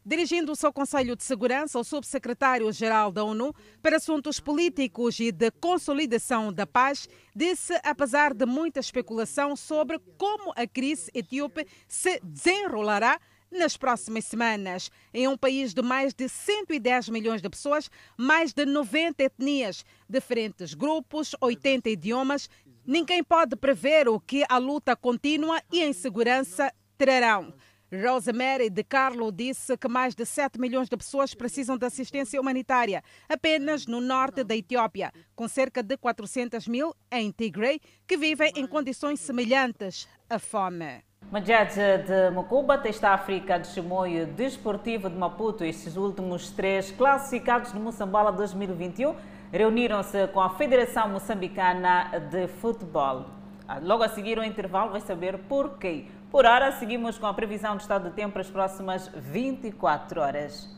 [0.04, 6.52] Dirigindo-se ao Conselho de Segurança, o subsecretário-geral da ONU para Assuntos Políticos e de Consolidação
[6.52, 13.20] da Paz disse, apesar de muita especulação sobre como a crise etíope se desenrolará,
[13.50, 14.90] nas próximas semanas.
[15.12, 20.74] Em um país de mais de 110 milhões de pessoas, mais de 90 etnias, diferentes
[20.74, 22.48] grupos, 80 idiomas,
[22.86, 27.54] ninguém pode prever o que a luta contínua e a insegurança trarão.
[27.90, 33.02] Rosemary de Carlo disse que mais de 7 milhões de pessoas precisam de assistência humanitária
[33.26, 38.66] apenas no norte da Etiópia, com cerca de 400 mil em Tigray que vivem em
[38.66, 41.07] condições semelhantes à fome.
[41.30, 47.80] Majed de Mocuba, Testa África de Chimoio, Desportivo de Maputo, estes últimos três classificados no
[47.80, 49.14] Moçambola 2021,
[49.52, 53.26] reuniram-se com a Federação Moçambicana de Futebol.
[53.68, 56.06] Ah, logo a seguir o intervalo vai saber porquê.
[56.30, 60.74] Por hora, seguimos com a previsão do estado do tempo para as próximas 24 horas.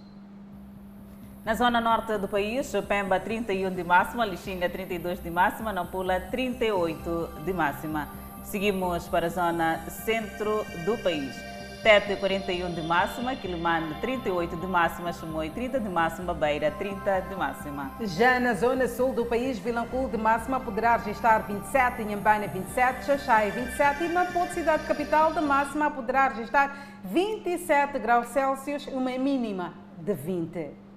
[1.44, 7.30] Na zona norte do país, Pemba 31 de máxima, Lixinga 32 de máxima, Nampula 38
[7.44, 8.08] de máxima.
[8.50, 11.32] Seguimos para a zona centro do país.
[11.84, 17.36] Tete 41 de máxima, Quilimane 38 de máxima, Chimoio 30 de máxima, Beira 30 de
[17.36, 17.92] máxima.
[18.00, 23.52] Já na zona sul do país, Vilanculo de máxima poderá registrar 27, Inhambane 27, Xaxai
[23.52, 30.12] 27 e Maputo, cidade capital, de máxima poderá registrar 27 graus Celsius, uma mínima de
[30.12, 30.89] 20.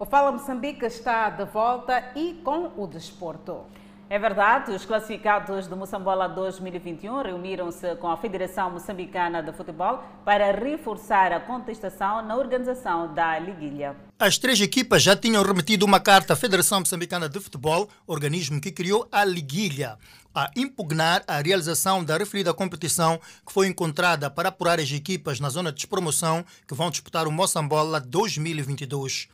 [0.00, 3.66] O Fala Moçambique está de volta e com o desporto.
[4.08, 10.52] É verdade, os classificados do Moçambola 2021 reuniram-se com a Federação Moçambicana de Futebol para
[10.52, 13.94] reforçar a contestação na organização da Liguilha.
[14.18, 18.72] As três equipas já tinham remetido uma carta à Federação Moçambicana de Futebol, organismo que
[18.72, 19.98] criou a Liguilha,
[20.34, 25.50] a impugnar a realização da referida competição que foi encontrada para apurar as equipas na
[25.50, 29.28] zona de despromoção que vão disputar o Moçambola 2022.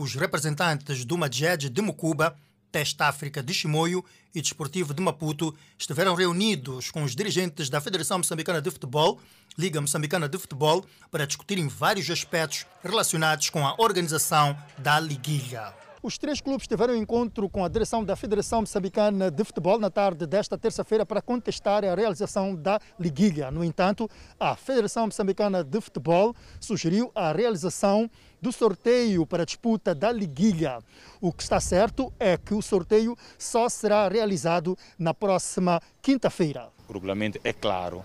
[0.00, 2.36] Os representantes do Madjed de Mucuba
[2.70, 8.18] Teste África de Chimoio e Desportivo de Maputo estiveram reunidos com os dirigentes da Federação
[8.18, 9.20] Moçambicana de Futebol,
[9.58, 15.87] Liga Moçambicana de Futebol, para discutirem vários aspectos relacionados com a organização da Liguilha.
[16.00, 20.28] Os três clubes tiveram encontro com a direção da Federação Moçambicana de Futebol na tarde
[20.28, 23.50] desta terça-feira para contestar a realização da liguilha.
[23.50, 28.08] No entanto, a Federação Moçambicana de Futebol sugeriu a realização
[28.40, 30.78] do sorteio para a disputa da liguilha.
[31.20, 36.68] O que está certo é que o sorteio só será realizado na próxima quinta-feira.
[36.88, 38.04] O regulamento é claro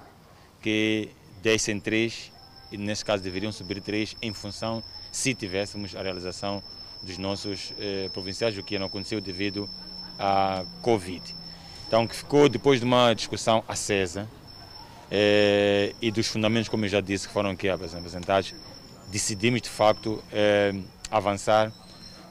[0.63, 1.11] que
[1.43, 2.31] 10 em 3,
[2.71, 6.63] e nesse caso deveriam subir 3 em função se tivéssemos a realização
[7.03, 9.69] dos nossos eh, provinciais, o que não aconteceu devido
[10.17, 11.35] à Covid.
[11.87, 14.27] Então, que ficou depois de uma discussão acesa
[15.11, 18.53] eh, e dos fundamentos, como eu já disse, que foram aqui apresentados,
[19.11, 20.73] decidimos de facto eh,
[21.11, 21.71] avançar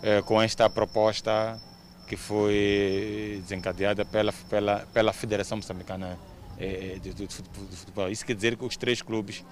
[0.03, 1.61] eh, com esta proposta
[2.09, 6.19] que foi desencadeada pela, pela, pela Federação Moçambicana
[6.59, 7.35] eh, de, de, de
[7.77, 8.11] Futebol.
[8.11, 9.45] Isso quer dizer que os três clubes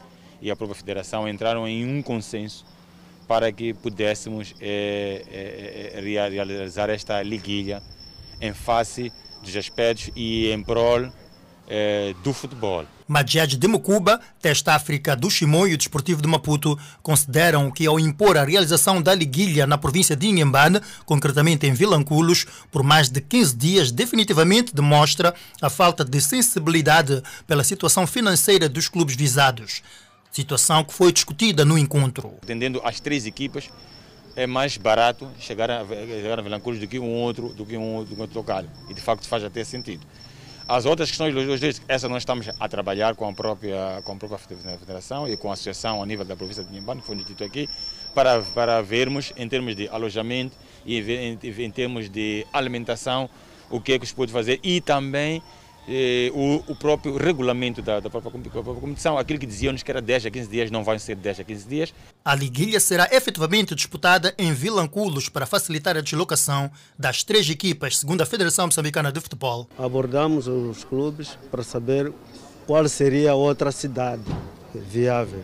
[0.43, 2.65] e a própria Federação entraram em um consenso
[3.31, 7.81] para que pudéssemos é, é, realizar esta liguilha
[8.41, 11.13] em face dos aspectos e em prol
[12.25, 12.85] do futebol.
[13.07, 18.01] Madjad de Mucuba, Teste África do Chimoio e o Desportivo de Maputo consideram que ao
[18.01, 23.21] impor a realização da liguilha na província de Inhambane, concretamente em Vilanculos, por mais de
[23.21, 29.83] 15 dias, definitivamente demonstra a falta de sensibilidade pela situação financeira dos clubes visados
[30.31, 32.35] situação que foi discutida no encontro.
[32.43, 33.71] Atendendo as três equipas,
[34.37, 38.05] é mais barato chegar a, chegar a Vilanculos do que um outro, do que um,
[38.05, 38.65] do que outro local.
[38.89, 40.07] E de facto faz até sentido.
[40.69, 41.35] As outras questões
[41.89, 44.39] essa nós estamos a trabalhar com a própria, com a própria
[44.79, 47.69] federação e com a associação a nível da província de Nimbano, que foi dito aqui,
[48.15, 50.57] para, para vermos em termos de alojamento
[50.87, 53.29] e em, em termos de alimentação
[53.69, 55.43] o que é que se pode fazer e também
[55.93, 59.91] eh, o, o, próprio regulamento da, da, própria, da, própria, competição, aquilo que diziam-nos que
[59.91, 61.95] era 10 a 15 dias, não vai ser 10 a 15 dias.
[62.25, 68.21] A liguilha será efetivamente disputada em Vilanculos para facilitar a deslocação das três equipas, segundo
[68.21, 69.69] a Federação Moçambicana de Futebol.
[69.77, 72.13] Abordamos os clubes para saber
[72.69, 74.23] qual seria a outra cidade
[74.73, 75.43] viável.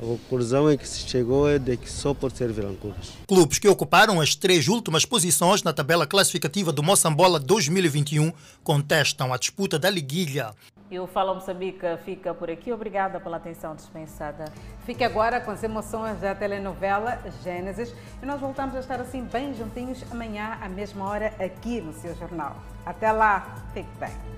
[0.00, 3.14] A conclusão é que se chegou é de que só pode ser Vilanculos.
[3.26, 8.32] Clubes que ocuparam as três últimas posições na tabela classificativa do Moçambola 2021
[8.62, 10.54] contestam a disputa da liguilha.
[10.88, 12.72] E o Fala Moçambique fica por aqui.
[12.72, 14.44] Obrigada pela atenção dispensada.
[14.86, 17.92] Fique agora com as emoções da telenovela Gênesis
[18.22, 22.14] e nós voltamos a estar assim bem juntinhos amanhã à mesma hora aqui no seu
[22.14, 22.56] jornal.
[22.86, 24.37] Até lá, fique bem.